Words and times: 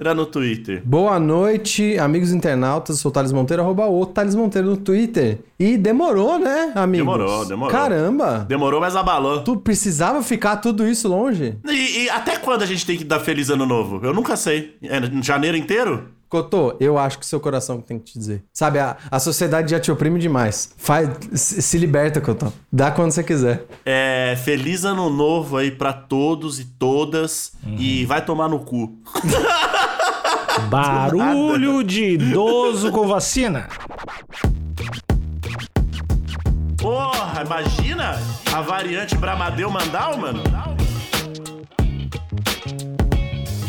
no 0.00 0.24
Twitter. 0.24 0.82
Boa 0.84 1.20
noite, 1.20 1.98
amigos 1.98 2.32
internautas. 2.32 2.96
Eu 2.96 3.02
sou 3.02 3.10
o 3.10 3.12
Thales 3.12 3.32
Monteiro, 3.32 3.62
arroba 3.62 3.86
o 3.86 4.06
Thales 4.06 4.34
Monteiro 4.34 4.70
no 4.70 4.76
Twitter. 4.78 5.40
E 5.58 5.76
demorou, 5.76 6.38
né, 6.38 6.72
amigos? 6.74 7.06
Demorou, 7.06 7.44
demorou. 7.44 7.70
Caramba! 7.70 8.46
Demorou, 8.48 8.80
mas 8.80 8.96
abalou. 8.96 9.44
Tu 9.44 9.58
precisava 9.58 10.22
ficar 10.22 10.56
tudo 10.56 10.88
isso 10.88 11.06
longe? 11.06 11.58
E, 11.68 12.04
e 12.04 12.10
até 12.10 12.38
quando 12.38 12.62
a 12.62 12.66
gente 12.66 12.86
tem 12.86 12.96
que 12.96 13.04
dar 13.04 13.20
feliz 13.20 13.50
ano 13.50 13.66
novo? 13.66 14.00
Eu 14.02 14.14
nunca 14.14 14.36
sei. 14.36 14.76
É 14.82 14.96
em 14.98 15.22
janeiro 15.22 15.56
inteiro? 15.56 16.08
Cotô, 16.30 16.76
eu 16.78 16.96
acho 16.96 17.18
que 17.18 17.26
seu 17.26 17.40
coração 17.40 17.80
tem 17.80 17.98
que 17.98 18.12
te 18.12 18.18
dizer. 18.18 18.44
Sabe, 18.54 18.78
a, 18.78 18.96
a 19.10 19.18
sociedade 19.18 19.72
já 19.72 19.80
te 19.80 19.90
oprime 19.90 20.16
demais. 20.20 20.72
Faz, 20.76 21.10
se, 21.32 21.60
se 21.60 21.76
liberta, 21.76 22.20
Cotô. 22.20 22.52
Dá 22.72 22.92
quando 22.92 23.10
você 23.10 23.24
quiser. 23.24 23.66
É, 23.84 24.38
feliz 24.44 24.84
ano 24.84 25.10
novo 25.10 25.56
aí 25.56 25.72
pra 25.72 25.92
todos 25.92 26.60
e 26.60 26.66
todas. 26.66 27.52
E 27.76 28.06
vai 28.06 28.24
tomar 28.24 28.48
no 28.48 28.60
cu. 28.60 28.96
Barulho 30.70 31.82
de 31.82 32.12
idoso 32.12 32.92
com 32.92 33.08
vacina. 33.08 33.66
Porra, 36.78 37.42
imagina 37.44 38.16
a 38.54 38.60
variante 38.60 39.16
Bramadeu 39.16 39.68
Mandal, 39.68 40.16
mano. 40.16 40.44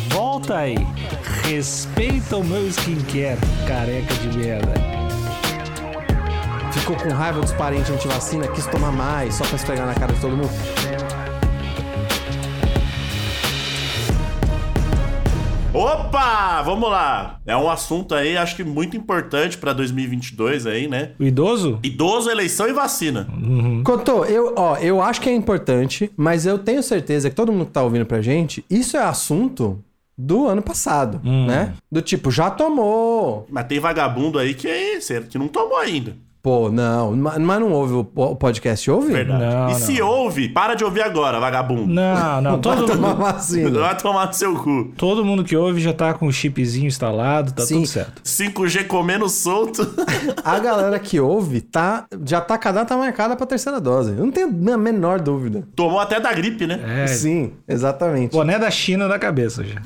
Volta 0.09 0.57
aí. 0.57 0.77
Respeita 1.43 2.37
o 2.37 2.43
meu 2.43 2.67
skincare, 2.67 3.39
careca 3.67 4.13
de 4.13 4.37
merda. 4.37 4.73
Ficou 6.71 6.95
com 6.97 7.09
raiva 7.09 7.41
dos 7.41 7.51
parentes 7.53 7.89
anti-vacina, 7.89 8.47
quis 8.49 8.67
tomar 8.67 8.91
mais, 8.91 9.33
só 9.33 9.43
pra 9.45 9.55
esfregar 9.55 9.87
na 9.87 9.95
cara 9.95 10.13
de 10.13 10.21
todo 10.21 10.37
mundo. 10.37 10.51
Opa, 15.93 16.61
vamos 16.61 16.89
lá. 16.89 17.39
É 17.45 17.55
um 17.57 17.69
assunto 17.69 18.15
aí, 18.15 18.37
acho 18.37 18.55
que 18.55 18.63
muito 18.63 18.95
importante 18.95 19.57
pra 19.57 19.73
2022 19.73 20.65
aí, 20.65 20.87
né? 20.87 21.11
O 21.19 21.23
idoso? 21.23 21.79
Idoso, 21.83 22.29
eleição 22.29 22.67
e 22.67 22.73
vacina. 22.73 23.27
Cotô, 23.83 24.23
eu, 24.23 24.53
ó, 24.55 24.77
eu 24.77 25.01
acho 25.01 25.19
que 25.19 25.29
é 25.29 25.33
importante, 25.35 26.09
mas 26.15 26.45
eu 26.45 26.57
tenho 26.57 26.81
certeza 26.81 27.29
que 27.29 27.35
todo 27.35 27.51
mundo 27.51 27.65
que 27.65 27.71
tá 27.73 27.83
ouvindo 27.83 28.05
pra 28.05 28.21
gente, 28.21 28.63
isso 28.69 28.95
é 28.95 29.03
assunto 29.03 29.83
do 30.17 30.47
ano 30.47 30.61
passado, 30.61 31.19
né? 31.23 31.73
Do 31.91 32.01
tipo, 32.01 32.31
já 32.31 32.49
tomou. 32.49 33.45
Mas 33.49 33.65
tem 33.65 33.79
vagabundo 33.79 34.39
aí 34.39 34.53
que 34.53 34.67
é 34.67 34.95
esse, 34.95 35.19
que 35.21 35.37
não 35.37 35.47
tomou 35.49 35.77
ainda. 35.77 36.15
Pô, 36.43 36.71
não, 36.71 37.15
ma- 37.15 37.37
mas 37.37 37.59
não 37.59 37.71
ouve 37.71 37.93
o 37.93 38.03
po- 38.03 38.25
o 38.31 38.35
podcast, 38.35 38.89
ouve? 38.89 39.13
Verdade. 39.13 39.43
Não, 39.43 39.69
e 39.69 39.71
não. 39.73 39.79
se 39.79 40.01
ouve, 40.01 40.49
para 40.49 40.73
de 40.73 40.83
ouvir 40.83 41.01
agora, 41.03 41.39
vagabundo. 41.39 41.85
Não, 41.93 42.41
não. 42.41 42.51
Vai 42.59 42.61
Todo, 42.61 42.85
tomar 42.87 43.09
mundo, 43.09 43.17
vacina. 43.19 43.69
Vai 43.79 43.95
tomar 43.97 44.25
no 44.27 44.33
seu 44.33 44.55
cu. 44.55 44.91
todo 44.97 45.23
mundo 45.23 45.43
que 45.43 45.55
ouve 45.55 45.79
já 45.79 45.93
tá 45.93 46.15
com 46.15 46.25
o 46.25 46.33
chipzinho 46.33 46.87
instalado, 46.87 47.51
tá 47.53 47.63
Sim. 47.63 47.75
tudo 47.75 47.85
certo. 47.87 48.23
5G 48.23 48.87
comendo 48.87 49.29
solto. 49.29 49.87
A 50.43 50.57
galera 50.57 50.97
que 50.97 51.19
ouve 51.19 51.61
tá, 51.61 52.05
já 52.25 52.41
tá, 52.41 52.57
cada 52.57 52.83
tá 52.85 52.97
marcada 52.97 53.35
pra 53.35 53.45
terceira 53.45 53.79
dose. 53.79 54.09
Eu 54.11 54.25
não 54.25 54.31
tenho 54.31 54.47
a 54.73 54.77
menor 54.77 55.19
dúvida. 55.21 55.63
Tomou 55.75 55.99
até 55.99 56.19
da 56.19 56.33
gripe, 56.33 56.65
né? 56.65 57.03
É, 57.03 57.07
Sim, 57.07 57.53
exatamente. 57.67 58.31
boné 58.31 58.57
da 58.57 58.71
China 58.71 59.07
na 59.07 59.19
cabeça 59.19 59.63
já. 59.63 59.79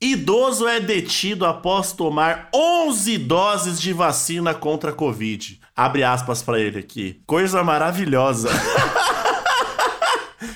Idoso 0.00 0.68
é 0.68 0.78
detido 0.78 1.44
após 1.44 1.92
tomar 1.92 2.48
11 2.54 3.18
doses 3.18 3.80
de 3.80 3.92
vacina 3.92 4.54
contra 4.54 4.90
a 4.90 4.94
Covid. 4.94 5.58
Abre 5.76 6.04
aspas 6.04 6.40
pra 6.40 6.60
ele 6.60 6.78
aqui. 6.78 7.20
Coisa 7.26 7.64
maravilhosa. 7.64 8.48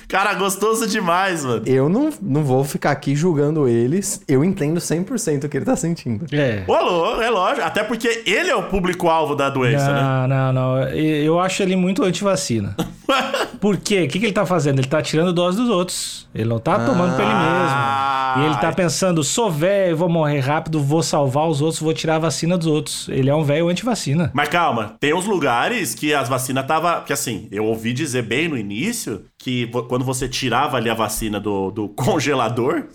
Cara, 0.07 0.33
gostoso 0.35 0.87
demais, 0.87 1.43
mano. 1.43 1.63
Eu 1.65 1.89
não, 1.89 2.09
não 2.21 2.43
vou 2.43 2.63
ficar 2.63 2.91
aqui 2.91 3.15
julgando 3.15 3.67
eles. 3.67 4.21
Eu 4.27 4.45
entendo 4.45 4.79
100% 4.79 5.43
o 5.43 5.49
que 5.49 5.57
ele 5.57 5.65
tá 5.65 5.75
sentindo. 5.75 6.25
É. 6.31 6.63
Ô, 6.67 6.75
louco, 6.77 7.21
é 7.21 7.29
lógico. 7.29 7.65
Até 7.65 7.83
porque 7.83 8.21
ele 8.25 8.49
é 8.49 8.55
o 8.55 8.63
público-alvo 8.69 9.35
da 9.35 9.49
doença, 9.49 9.91
né? 9.91 10.01
Não, 10.01 10.27
não, 10.27 10.53
não. 10.53 10.87
Eu 10.89 11.39
acho 11.39 11.63
ele 11.63 11.75
muito 11.75 12.03
antivacina. 12.03 12.75
Por 13.59 13.77
quê? 13.77 14.03
O 14.03 14.07
que, 14.07 14.19
que 14.19 14.25
ele 14.25 14.33
tá 14.33 14.45
fazendo? 14.45 14.79
Ele 14.79 14.87
tá 14.87 15.01
tirando 15.01 15.31
dose 15.33 15.57
dos 15.57 15.69
outros. 15.69 16.27
Ele 16.33 16.49
não 16.49 16.59
tá 16.59 16.85
tomando 16.85 17.15
pra 17.15 17.23
ele 17.23 17.33
Ah. 17.33 18.33
mesmo. 18.35 18.43
E 18.43 18.45
ele 18.49 18.57
tá 18.59 18.71
pensando, 18.71 19.23
sou 19.23 19.51
velho, 19.51 19.95
vou 19.95 20.09
morrer 20.09 20.39
rápido, 20.39 20.79
vou 20.81 21.03
salvar 21.03 21.47
os 21.47 21.61
outros, 21.61 21.79
vou 21.79 21.93
tirar 21.93 22.15
a 22.15 22.19
vacina 22.19 22.57
dos 22.57 22.65
outros. 22.65 23.07
Ele 23.09 23.29
é 23.29 23.35
um 23.35 23.43
velho 23.43 23.69
antivacina. 23.69 24.31
Mas 24.33 24.49
calma, 24.49 24.95
tem 24.99 25.13
uns 25.13 25.25
lugares 25.25 25.93
que 25.93 26.13
as 26.15 26.27
vacinas 26.29 26.65
tava. 26.65 26.95
Porque 26.95 27.13
assim, 27.13 27.47
eu 27.51 27.65
ouvi 27.65 27.93
dizer 27.93 28.23
bem 28.23 28.47
no 28.47 28.57
início 28.57 29.23
que 29.37 29.67
quando 29.87 30.03
você 30.03 30.27
tirava 30.27 30.77
ali 30.77 30.89
a 30.89 30.95
vacina 30.95 31.39
do, 31.39 31.69
do 31.69 31.89
congelador, 31.93 32.85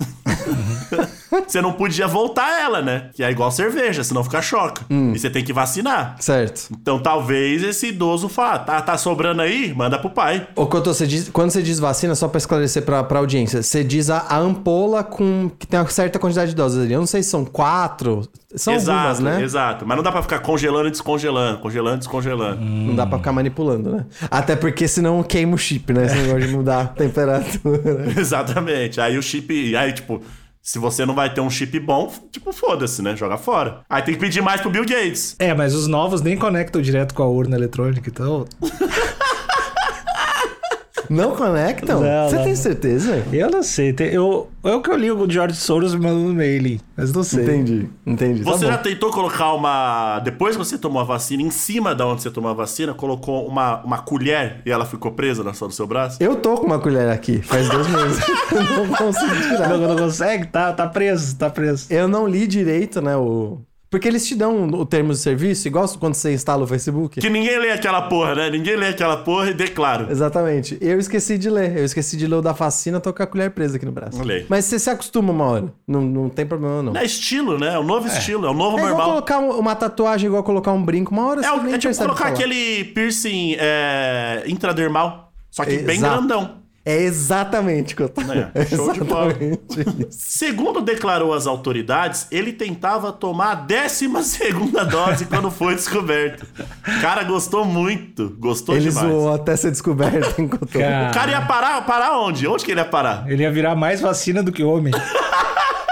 você 1.47 1.60
não 1.60 1.72
podia 1.72 2.06
voltar 2.06 2.60
ela, 2.60 2.82
né? 2.82 3.10
Que 3.15 3.22
é 3.22 3.31
igual 3.31 3.50
cerveja, 3.50 4.03
senão 4.04 4.25
fica 4.25 4.41
choca. 4.43 4.84
E 4.91 5.19
você 5.19 5.31
tem 5.31 5.44
que 5.44 5.53
vacinar. 5.53 6.16
Certo. 6.21 6.69
Então 6.72 6.99
talvez 6.99 7.62
esse 7.62 7.88
idoso 7.88 8.28
fala, 8.28 8.59
tá, 8.59 8.81
tá 8.81 8.97
sobrando 8.97 9.43
aí? 9.43 9.72
Manda 9.75 9.99
pro 9.99 10.10
pai. 10.10 10.47
Ô, 10.54 10.66
Cotô, 10.66 10.93
você 10.93 11.06
diz, 11.06 11.28
quando 11.28 11.50
você 11.50 11.62
diz 11.62 11.78
vacina, 11.78 12.15
só 12.15 12.28
pra 12.28 12.38
esclarecer 12.38 12.82
pra, 12.82 13.03
pra 13.04 13.19
audiência, 13.19 13.62
você 13.62 13.82
diz 13.84 14.10
a, 14.10 14.19
a 14.19 14.38
ampola 14.38 15.03
com 15.03 15.50
que 15.59 15.66
tem 15.66 15.78
uma 15.78 15.88
certa 15.88 16.19
quantidade 16.19 16.50
de 16.50 16.56
doses 16.56 16.82
ali. 16.82 16.93
Eu 16.93 17.00
não 17.00 17.06
sei 17.06 17.22
se 17.22 17.31
são 17.31 17.44
quatro, 17.44 18.28
são 18.55 18.75
exato, 18.75 18.99
algumas, 18.99 19.20
né? 19.20 19.43
exato. 19.43 19.87
Mas 19.87 19.97
não 19.97 20.03
dá 20.03 20.10
pra 20.10 20.22
ficar 20.22 20.38
congelando 20.41 20.88
e 20.88 20.91
descongelando, 20.91 21.59
congelando 21.59 21.97
e 21.97 21.99
descongelando. 21.99 22.60
Não 22.65 22.94
dá 22.94 23.06
pra 23.06 23.19
ficar 23.19 23.32
manipulando, 23.32 23.91
né? 23.91 24.06
Até 24.31 24.56
porque 24.56 24.88
senão 24.88 25.22
queima 25.22 25.55
o 25.55 25.59
chip, 25.59 25.93
né? 25.93 26.06
Esse 26.06 26.16
negócio 26.16 26.47
de 26.47 26.49
mudar 26.49 26.81
a 26.81 26.87
temperatura. 26.87 28.12
Exatamente. 28.16 29.00
Aí 29.00 29.19
o 29.19 29.22
chip. 29.22 29.76
Aí, 29.76 29.93
tipo, 29.93 30.22
se 30.69 30.79
você 30.79 31.06
não 31.06 31.15
vai 31.15 31.33
ter 31.33 31.41
um 31.41 31.49
chip 31.49 31.81
bom, 31.81 32.12
tipo, 32.31 32.53
foda-se, 32.53 33.01
né? 33.01 33.17
Joga 33.17 33.39
fora. 33.39 33.81
Aí 33.89 34.03
tem 34.03 34.12
que 34.12 34.21
pedir 34.21 34.43
mais 34.43 34.61
pro 34.61 34.69
Bill 34.69 34.84
Gates. 34.84 35.34
É, 35.39 35.55
mas 35.55 35.75
os 35.75 35.87
novos 35.87 36.21
nem 36.21 36.37
conectam 36.37 36.83
direto 36.83 37.15
com 37.15 37.23
a 37.23 37.27
urna 37.27 37.56
eletrônica, 37.56 38.11
então. 38.11 38.45
Não 41.09 41.35
conectam? 41.37 42.01
Não, 42.01 42.29
Você 42.29 42.37
não. 42.37 42.45
tem 42.45 42.55
certeza? 42.57 43.23
Eu 43.33 43.51
não 43.51 43.63
sei. 43.63 43.93
tem- 43.93 44.09
eu, 44.09 44.49
é 44.65 44.75
o 44.75 44.81
que 44.83 44.91
eu 44.91 44.97
li 44.97 45.11
o 45.11 45.31
George 45.31 45.57
Soros 45.57 45.95
me 45.95 46.01
mandou 46.03 46.25
no 46.29 46.35
mail, 46.35 46.81
mas 46.97 47.13
não 47.13 47.23
sei. 47.23 47.43
Entendi, 47.45 47.89
entendi. 48.07 48.43
Você 48.43 48.67
tá 48.67 48.73
já 48.73 48.77
bom. 48.79 48.83
tentou 48.83 49.11
colocar 49.11 49.53
uma. 49.55 50.19
Depois 50.21 50.57
que 50.57 50.65
você 50.65 50.77
tomou 50.79 51.01
a 51.01 51.05
vacina, 51.05 51.43
em 51.43 51.51
cima 51.51 51.95
da 51.95 52.07
onde 52.07 52.23
você 52.23 52.31
tomou 52.31 52.51
a 52.51 52.55
vacina, 52.55 52.93
colocou 52.95 53.47
uma, 53.47 53.83
uma 53.83 53.99
colher 53.99 54.61
e 54.67 54.71
ela 54.71 54.85
ficou 54.85 55.13
presa 55.13 55.43
na 55.45 55.53
sua, 55.55 55.69
no 55.69 55.73
seu 55.75 55.87
braço? 55.87 56.23
Eu 56.23 56.37
tô 56.37 56.55
com 56.57 56.67
uma 56.67 56.79
colher 56.79 57.09
aqui, 57.11 57.41
faz 57.43 57.69
dois 57.69 57.87
meses. 57.89 58.19
Eu 58.53 58.63
não 58.87 58.95
consigo 58.95 59.35
tirar. 59.35 59.69
Não, 59.71 59.89
não 59.89 59.97
consegue? 59.97 60.47
Tá, 60.47 60.73
tá 60.73 60.87
preso, 60.87 61.37
tá 61.37 61.49
preso. 61.51 61.87
Eu 61.91 62.09
não 62.09 62.27
li 62.27 62.47
direito, 62.47 63.01
né, 63.01 63.17
o... 63.17 63.59
Porque 63.91 64.06
eles 64.06 64.26
te 64.28 64.34
dão 64.34 64.66
o 64.69 64.84
termo 64.84 65.12
de 65.12 65.19
serviço, 65.19 65.66
igual 65.66 65.88
quando 65.99 66.12
você 66.12 66.31
instala 66.34 66.65
o 66.65 66.66
Facebook. 66.66 67.21
Que 67.22 67.31
ninguém 67.31 67.59
lê 67.59 67.71
aquela 67.71 68.03
porra, 68.03 68.34
né? 68.34 68.50
Ninguém 68.50 68.76
lê 68.76 68.88
aquela 68.88 69.16
porra 69.19 69.49
e 69.50 69.54
declara. 69.54 70.09
Exatamente. 70.10 70.76
Eu 70.81 70.99
esqueci 70.99 71.38
de 71.38 71.49
ler. 71.49 71.75
Eu 71.78 71.84
esqueci 71.87 72.15
de 72.16 72.26
ler 72.26 72.37
o 72.37 72.43
da 72.43 72.53
vacina, 72.53 73.00
tô 73.00 73.15
com 73.15 73.22
a 73.22 73.26
colher 73.26 73.50
presa 73.50 73.76
aqui 73.76 73.87
no 73.87 73.93
braço. 73.93 74.21
Aí. 74.31 74.44
Mas 74.47 74.66
você 74.66 74.78
se 74.78 74.91
acostuma 74.91 75.32
uma 75.32 75.44
hora. 75.47 75.72
Não, 75.87 76.03
não 76.03 76.28
tem 76.28 76.44
problema, 76.44 76.82
não. 76.82 76.94
É 76.97 77.04
estilo, 77.04 77.59
né? 77.59 77.75
É 77.75 77.78
o 77.78 77.82
novo 77.82 78.06
estilo, 78.09 78.47
é 78.47 78.50
o 78.50 78.54
novo 78.54 78.76
É 78.76 78.81
igual 78.81 78.91
normal. 78.91 79.09
colocar 79.10 79.38
um- 79.38 79.59
uma 79.59 79.75
tatuagem, 79.75 80.26
igual 80.26 80.43
colocar 80.43 80.73
um 80.73 80.84
brinco. 80.84 81.11
Uma 81.12 81.26
hora 81.26 81.41
É, 81.41 81.44
você 81.44 81.50
o- 81.50 81.62
nem 81.62 81.75
é 81.75 81.79
tipo 81.79 81.84
percebe 81.84 82.06
colocar 82.08 82.25
falar. 82.25 82.34
aquele 82.37 82.84
piercing 82.93 83.56
é, 83.58 84.44
intradermal, 84.46 85.32
só 85.50 85.64
que 85.64 85.79
bem 85.79 85.96
Exato. 85.96 86.14
grandão. 86.19 86.57
É 86.90 87.02
exatamente 87.02 87.93
o 87.93 87.96
que 87.99 88.02
eu 88.05 88.08
tô... 88.08 88.23
É, 88.55 88.64
show 88.64 88.93
de 88.94 89.00
bola. 89.05 89.26
exatamente 89.32 89.61
isso. 90.08 90.08
Segundo 90.11 90.81
declarou 90.81 91.35
as 91.35 91.46
autoridades, 91.46 92.26
ele 92.31 92.50
tentava 92.52 93.12
tomar 93.12 93.50
a 93.50 93.55
12 93.56 94.08
dose 94.90 95.26
quando 95.26 95.50
foi 95.50 95.75
descoberto. 95.75 96.46
O 96.87 97.00
cara 97.02 97.25
gostou 97.25 97.64
muito, 97.64 98.35
gostou 98.38 98.75
Ele 98.75 98.88
demais. 98.88 99.06
zoou 99.06 99.35
até 99.35 99.55
ser 99.55 99.70
descoberto 99.70 100.40
enquanto... 100.40 100.69
Cara, 100.69 101.11
O 101.11 101.14
cara 101.14 101.31
ia 101.31 101.43
parar, 101.43 101.85
parar 101.85 102.19
onde? 102.20 102.49
Onde 102.49 102.64
que 102.64 102.70
ele 102.70 102.81
ia 102.81 102.87
parar? 102.87 103.31
ele 103.31 103.43
ia 103.43 103.52
virar 103.52 103.75
mais 103.75 104.00
vacina 104.00 104.43
do 104.43 104.50
que 104.50 104.64
homem. 104.64 104.94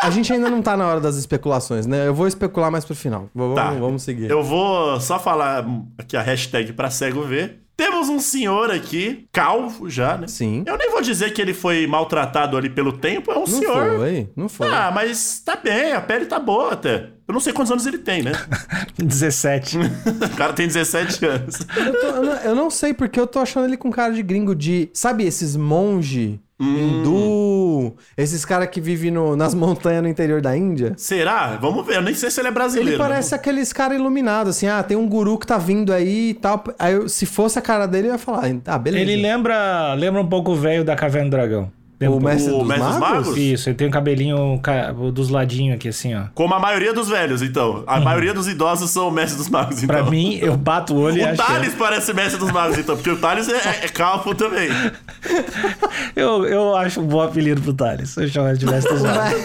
A 0.02 0.10
gente 0.10 0.32
ainda 0.32 0.48
não 0.48 0.62
tá 0.62 0.76
na 0.76 0.86
hora 0.86 1.00
das 1.00 1.16
especulações, 1.16 1.84
né? 1.84 2.06
Eu 2.06 2.14
vou 2.14 2.28
especular 2.28 2.70
mais 2.70 2.84
pro 2.84 2.94
final. 2.94 3.28
Vamos, 3.34 3.54
Tá. 3.56 3.70
vamos 3.70 4.02
seguir. 4.02 4.30
Eu 4.30 4.42
vou 4.42 5.00
só 5.00 5.18
falar 5.18 5.66
aqui 5.98 6.16
a 6.16 6.22
hashtag 6.22 6.72
pra 6.74 6.88
cego 6.90 7.22
ver. 7.22 7.65
Temos 7.76 8.08
um 8.08 8.18
senhor 8.18 8.70
aqui, 8.70 9.28
calvo 9.30 9.88
já, 9.90 10.16
né? 10.16 10.26
Sim. 10.26 10.64
Eu 10.66 10.78
nem 10.78 10.90
vou 10.90 11.02
dizer 11.02 11.32
que 11.32 11.42
ele 11.42 11.52
foi 11.52 11.86
maltratado 11.86 12.56
ali 12.56 12.70
pelo 12.70 12.92
tempo, 12.92 13.30
é 13.30 13.34
um 13.36 13.40
Não 13.40 13.46
senhor. 13.46 13.98
foi, 13.98 14.30
não 14.34 14.48
foi. 14.48 14.68
Ah, 14.68 14.90
mas 14.94 15.40
tá 15.44 15.56
bem, 15.56 15.92
a 15.92 16.00
pele 16.00 16.24
tá 16.24 16.38
boa 16.38 16.72
até. 16.72 17.10
Eu 17.28 17.32
não 17.34 17.40
sei 17.40 17.52
quantos 17.52 17.72
anos 17.72 17.84
ele 17.86 17.98
tem, 17.98 18.22
né? 18.22 18.32
17. 18.96 19.78
O 20.32 20.36
cara 20.36 20.52
tem 20.52 20.66
17 20.66 21.24
anos. 21.26 21.58
Eu, 21.76 22.00
tô- 22.00 22.06
eu 22.06 22.22
não, 22.22 22.32
eu 22.34 22.54
não 22.54 22.70
sei 22.70 22.94
porque 22.94 23.18
eu 23.18 23.26
tô 23.26 23.40
achando 23.40 23.66
ele 23.66 23.76
com 23.76 23.90
cara 23.90 24.12
de 24.14 24.22
gringo 24.22 24.54
de. 24.54 24.88
Sabe 24.92 25.24
esses 25.24 25.56
monge 25.56 26.40
hindu? 26.58 27.94
Esses 28.16 28.44
caras 28.44 28.68
que 28.70 28.80
vivem 28.80 29.10
no- 29.10 29.36
nas 29.36 29.54
montanhas 29.54 30.02
no 30.02 30.08
interior 30.08 30.40
da 30.40 30.56
Índia? 30.56 30.94
Será? 30.96 31.56
Vamos 31.56 31.84
ver. 31.86 31.96
Eu 31.96 32.02
nem 32.02 32.14
sei 32.14 32.30
se 32.30 32.40
ele 32.40 32.48
é 32.48 32.50
brasileiro. 32.50 32.90
Ele 32.92 32.98
parece 32.98 33.34
aqueles 33.34 33.72
caras 33.72 33.98
iluminados, 33.98 34.56
assim, 34.56 34.66
ah, 34.66 34.82
tem 34.82 34.96
um 34.96 35.08
guru 35.08 35.36
que 35.38 35.46
tá 35.46 35.58
vindo 35.58 35.92
aí 35.92 36.30
e 36.30 36.34
tal. 36.34 36.62
Aí 36.78 36.94
eu- 36.94 37.08
se 37.08 37.26
fosse 37.26 37.58
a 37.58 37.62
cara 37.62 37.86
dele, 37.86 38.08
eu 38.08 38.12
ia 38.12 38.18
falar, 38.18 38.44
ah, 38.66 38.78
beleza. 38.78 39.02
Ele 39.10 39.20
lembra, 39.20 39.94
lembra 39.94 40.20
um 40.20 40.28
pouco 40.28 40.52
o 40.52 40.56
velho 40.56 40.84
da 40.84 40.94
Caverna 40.96 41.28
do 41.28 41.32
Dragão. 41.32 41.70
Lembra 41.98 42.16
O 42.18 42.22
mestre, 42.22 42.52
O 42.52 42.58
dos, 42.58 42.68
Mestre 42.68 42.86
dos 42.90 42.98
magos? 42.98 43.26
Magos? 43.26 43.36
Isso, 43.38 43.68
ele 43.70 43.76
tem 43.76 43.88
um 43.88 43.90
cabelinho 43.90 44.60
ca- 44.62 44.92
dos 44.92 45.30
ladinhos 45.30 45.76
aqui, 45.76 45.88
assim, 45.88 46.14
ó. 46.14 46.24
Como 46.34 46.52
a 46.52 46.58
maioria 46.60 46.92
dos 46.92 47.08
velhos, 47.08 47.40
então. 47.40 47.84
A 47.86 47.98
maioria 48.00 48.34
dos 48.34 48.46
idosos 48.46 48.90
são 48.90 49.08
o 49.08 49.10
mestre 49.10 49.38
dos 49.38 49.48
magos, 49.48 49.82
então. 49.82 49.96
Pra 49.96 50.10
mim, 50.10 50.36
eu 50.42 50.54
bato 50.58 50.94
o 50.94 50.98
olho 51.00 51.16
e 51.18 51.22
O 51.22 51.26
acho 51.28 51.36
que 51.36 51.40
é. 51.42 51.54
Thales 51.54 51.74
parece 51.74 52.12
mestre 52.12 52.38
dos 52.38 52.50
magos, 52.50 52.76
então. 52.78 52.96
Porque 52.96 53.10
o 53.10 53.16
Thales 53.18 53.48
é, 53.48 53.56
é, 53.56 53.84
é 53.84 53.88
calvo 53.88 54.34
também. 54.34 54.68
eu, 56.14 56.44
eu 56.46 56.76
acho 56.76 57.00
um 57.00 57.06
bom 57.06 57.20
apelido 57.22 57.60
pro 57.62 57.72
Thales. 57.72 58.16
Eu 58.16 58.28
chamo 58.28 58.48
ele 58.48 58.58
de 58.58 58.66
mestre 58.66 58.92
dos 58.92 59.02
magos. 59.02 59.42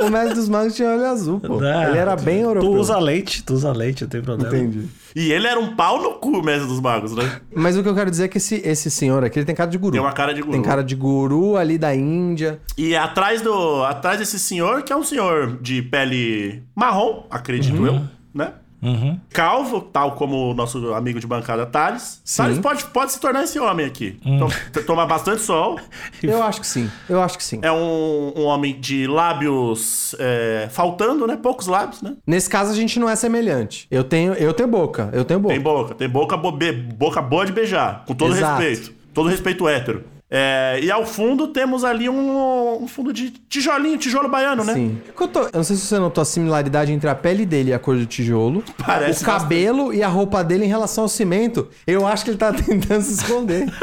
o 0.00 0.10
mestre 0.10 0.34
dos 0.34 0.48
magos 0.48 0.74
tinha 0.74 0.88
olho 0.88 1.04
azul, 1.06 1.40
pô. 1.40 1.60
Ah, 1.60 1.88
ele 1.88 1.98
era 1.98 2.16
tu- 2.16 2.24
bem 2.24 2.40
europeu. 2.40 2.70
Tu 2.70 2.76
usa 2.78 2.98
leite, 2.98 3.42
tu 3.42 3.54
usa 3.54 3.72
leite, 3.72 4.02
não 4.04 4.08
tem 4.08 4.22
problema. 4.22 4.56
Entendi. 4.56 4.88
E 5.14 5.30
ele 5.30 5.46
era 5.46 5.60
um 5.60 5.76
pau 5.76 6.02
no 6.02 6.14
cu, 6.14 6.42
mestre 6.42 6.66
dos 6.66 6.80
magos, 6.80 7.14
né? 7.14 7.40
Mas 7.54 7.76
o 7.76 7.82
que 7.82 7.88
eu 7.88 7.94
quero 7.94 8.10
dizer 8.10 8.24
é 8.24 8.28
que 8.28 8.38
esse, 8.38 8.56
esse 8.64 8.90
senhor 8.90 9.22
aqui, 9.22 9.38
ele 9.38 9.46
tem 9.46 9.54
cara 9.54 9.70
de 9.70 9.78
guru. 9.78 9.92
Tem 9.92 10.00
uma 10.00 10.12
cara 10.12 10.34
de 10.34 10.40
guru. 10.40 10.52
Tem 10.52 10.62
cara 10.62 10.82
de 10.82 10.96
guru 10.96 11.56
ali 11.56 11.78
da 11.78 11.94
Índia. 11.94 12.60
E 12.76 12.96
atrás 12.96 13.40
do 13.40 13.84
atrás 13.84 14.18
desse 14.18 14.38
senhor, 14.38 14.82
que 14.82 14.92
é 14.92 14.96
um 14.96 15.04
senhor 15.04 15.58
de 15.60 15.82
pele 15.82 16.62
marrom, 16.74 17.24
acredito 17.30 17.86
eu, 17.86 18.02
né? 18.34 18.54
Uhum. 18.84 19.18
Calvo, 19.30 19.80
tal 19.80 20.12
como 20.12 20.50
o 20.50 20.54
nosso 20.54 20.92
amigo 20.94 21.18
de 21.18 21.26
bancada 21.26 21.64
Thales. 21.66 22.20
Thales 22.36 22.58
pode, 22.58 22.84
pode 22.86 23.12
se 23.12 23.20
tornar 23.20 23.42
esse 23.44 23.58
homem 23.58 23.86
aqui. 23.86 24.18
Então, 24.24 24.48
t- 24.72 24.82
toma 24.82 25.06
bastante 25.06 25.40
sol. 25.40 25.78
Eu 26.22 26.42
acho 26.42 26.60
que 26.60 26.66
sim. 26.66 26.90
Eu 27.08 27.22
acho 27.22 27.38
que 27.38 27.44
sim. 27.44 27.58
É 27.62 27.72
um, 27.72 28.32
um 28.36 28.44
homem 28.44 28.78
de 28.78 29.06
lábios 29.06 30.14
é, 30.18 30.68
faltando, 30.70 31.26
né? 31.26 31.36
Poucos 31.36 31.66
lábios, 31.66 32.02
né? 32.02 32.14
Nesse 32.26 32.48
caso, 32.48 32.70
a 32.72 32.74
gente 32.74 32.98
não 33.00 33.08
é 33.08 33.16
semelhante. 33.16 33.86
Eu 33.90 34.04
tenho, 34.04 34.34
eu 34.34 34.52
tenho 34.52 34.68
boca. 34.68 35.10
Eu 35.12 35.24
tenho 35.24 35.40
boca. 35.40 35.54
Tem 35.54 35.62
boca, 35.62 35.94
tem 35.94 36.08
boca, 36.08 36.36
boca 36.36 37.22
boa 37.22 37.46
de 37.46 37.52
beijar, 37.52 38.04
com 38.06 38.14
todo 38.14 38.34
Exato. 38.36 38.60
respeito. 38.62 38.94
Todo 39.12 39.28
respeito 39.28 39.68
hétero. 39.68 40.04
É, 40.36 40.80
e 40.82 40.90
ao 40.90 41.06
fundo 41.06 41.46
temos 41.46 41.84
ali 41.84 42.08
um, 42.08 42.82
um 42.82 42.88
fundo 42.88 43.12
de 43.12 43.30
tijolinho, 43.48 43.96
tijolo 43.96 44.28
baiano, 44.28 44.64
né? 44.64 44.74
Sim. 44.74 44.98
Eu, 45.18 45.28
tô- 45.28 45.42
eu 45.42 45.50
não 45.54 45.62
sei 45.62 45.76
se 45.76 45.82
você 45.86 45.96
notou 45.96 46.22
a 46.22 46.24
similaridade 46.24 46.90
entre 46.90 47.08
a 47.08 47.14
pele 47.14 47.46
dele 47.46 47.70
e 47.70 47.72
a 47.72 47.78
cor 47.78 47.96
do 47.96 48.04
tijolo. 48.04 48.64
Parece 48.84 49.22
o 49.22 49.26
cabelo 49.26 49.94
e 49.94 50.02
a 50.02 50.08
roupa 50.08 50.42
dele 50.42 50.64
em 50.64 50.68
relação 50.68 51.04
ao 51.04 51.08
cimento. 51.08 51.68
Eu 51.86 52.04
acho 52.04 52.24
que 52.24 52.30
ele 52.32 52.36
tá 52.38 52.50
tentando 52.52 53.02
se 53.02 53.12
esconder. 53.14 53.66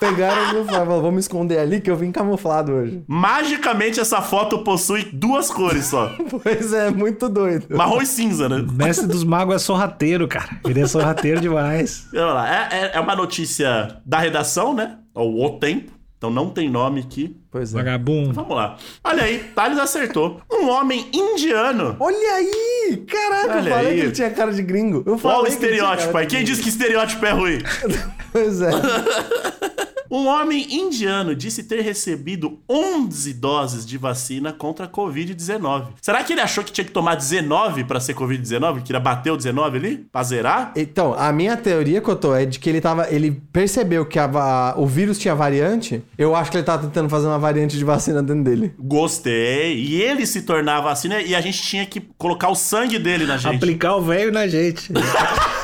Pegaram 0.00 0.62
e 0.62 0.64
falaram, 0.66 1.00
vamos 1.02 1.24
esconder 1.24 1.58
ali 1.58 1.80
que 1.80 1.90
eu 1.90 1.96
vim 1.96 2.12
camuflado 2.12 2.72
hoje. 2.72 3.02
Magicamente 3.06 3.98
essa 4.00 4.20
foto 4.20 4.58
possui 4.64 5.04
duas 5.12 5.50
cores 5.50 5.86
só. 5.86 6.14
Pois 6.42 6.72
é, 6.72 6.90
muito 6.90 7.28
doido. 7.28 7.66
Marrom 7.76 8.00
e 8.02 8.06
cinza, 8.06 8.48
né? 8.48 8.64
Mestre 8.72 9.06
dos 9.06 9.24
magos 9.24 9.54
é 9.56 9.58
sorrateiro, 9.58 10.28
cara. 10.28 10.48
Ele 10.64 10.80
é 10.80 10.86
sorrateiro 10.86 11.40
demais. 11.40 12.06
Vamos 12.12 12.34
lá. 12.34 12.48
É, 12.48 12.68
é- 12.76 12.90
é 12.94 13.00
uma 13.00 13.16
notícia 13.16 14.00
da 14.04 14.18
redação, 14.18 14.74
né? 14.74 14.98
Ou 15.14 15.44
O 15.44 15.58
Tempo. 15.58 15.92
Então 16.18 16.30
não 16.30 16.48
tem 16.48 16.70
nome 16.70 17.00
aqui. 17.00 17.36
Pois 17.50 17.74
é. 17.74 17.76
Vagabundo. 17.76 18.32
Vamos 18.32 18.56
lá. 18.56 18.76
Olha 19.04 19.22
aí, 19.24 19.38
Thales 19.54 19.78
acertou. 19.78 20.40
Um 20.50 20.68
homem 20.70 21.06
indiano. 21.12 21.94
Olha 22.00 22.34
aí! 22.36 23.04
Caraca, 23.06 23.58
Olha 23.58 23.68
eu 23.68 23.74
falei 23.74 23.90
aí. 23.92 23.94
que 23.96 24.00
ele 24.06 24.12
tinha 24.12 24.30
cara 24.30 24.50
de 24.52 24.62
gringo. 24.62 25.02
Eu 25.06 25.18
falei 25.18 25.36
Olha 25.38 25.42
o 25.44 25.46
que 25.48 25.52
estereótipo 25.52 26.12
cara 26.12 26.18
aí. 26.20 26.26
Quem 26.26 26.42
disse 26.42 26.62
que 26.62 26.68
estereótipo 26.70 27.24
é 27.26 27.30
ruim? 27.30 27.58
Pois 28.32 28.60
é. 28.60 28.68
Um 30.10 30.26
homem 30.26 30.66
indiano 30.74 31.34
disse 31.34 31.62
ter 31.64 31.80
recebido 31.82 32.58
11 32.68 33.32
doses 33.34 33.86
de 33.86 33.98
vacina 33.98 34.52
contra 34.52 34.86
a 34.86 34.88
Covid-19. 34.88 35.88
Será 36.00 36.22
que 36.22 36.32
ele 36.32 36.40
achou 36.40 36.62
que 36.64 36.72
tinha 36.72 36.84
que 36.84 36.90
tomar 36.92 37.14
19 37.16 37.84
pra 37.84 38.00
ser 38.00 38.14
Covid-19? 38.14 38.82
Que 38.82 38.92
ia 38.92 39.00
bater 39.00 39.30
o 39.32 39.36
19 39.36 39.78
ali? 39.78 39.96
Pra 40.12 40.22
zerar? 40.22 40.72
Então, 40.76 41.14
a 41.14 41.32
minha 41.32 41.56
teoria, 41.56 42.00
Cotô, 42.00 42.34
é 42.34 42.44
de 42.44 42.58
que 42.58 42.68
ele 42.68 42.80
tava. 42.80 43.08
Ele 43.10 43.30
percebeu 43.52 44.04
que 44.06 44.18
a 44.18 44.26
va- 44.26 44.74
o 44.76 44.86
vírus 44.86 45.18
tinha 45.18 45.34
variante. 45.34 46.02
Eu 46.16 46.34
acho 46.34 46.50
que 46.50 46.56
ele 46.56 46.64
tava 46.64 46.84
tentando 46.86 47.08
fazer 47.08 47.26
uma 47.26 47.38
variante 47.38 47.76
de 47.76 47.84
vacina 47.84 48.22
dentro 48.22 48.44
dele. 48.44 48.74
Gostei. 48.78 49.76
E 49.78 50.02
ele 50.02 50.26
se 50.26 50.42
tornar 50.42 50.78
a 50.78 50.80
vacina 50.80 51.20
e 51.20 51.34
a 51.34 51.40
gente 51.40 51.62
tinha 51.62 51.86
que 51.86 52.00
colocar 52.18 52.48
o 52.48 52.54
sangue 52.54 52.98
dele 52.98 53.24
na 53.26 53.36
gente. 53.36 53.56
Aplicar 53.56 53.96
o 53.96 54.02
velho 54.02 54.32
na 54.32 54.46
gente. 54.46 54.92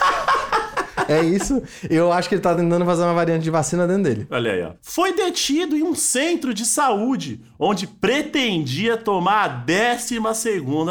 É 1.08 1.22
isso. 1.22 1.62
Eu 1.88 2.12
acho 2.12 2.28
que 2.28 2.34
ele 2.34 2.42
tá 2.42 2.54
tentando 2.54 2.84
fazer 2.84 3.02
uma 3.02 3.14
variante 3.14 3.42
de 3.42 3.50
vacina 3.50 3.86
dentro 3.86 4.04
dele. 4.04 4.26
Olha 4.30 4.52
aí, 4.52 4.62
ó. 4.62 4.70
Foi 4.82 5.12
detido 5.14 5.76
em 5.76 5.82
um 5.82 5.94
centro 5.94 6.52
de 6.54 6.64
saúde, 6.64 7.40
onde 7.58 7.86
pretendia 7.86 8.96
tomar 8.96 9.44
a 9.44 9.48
12 9.48 10.20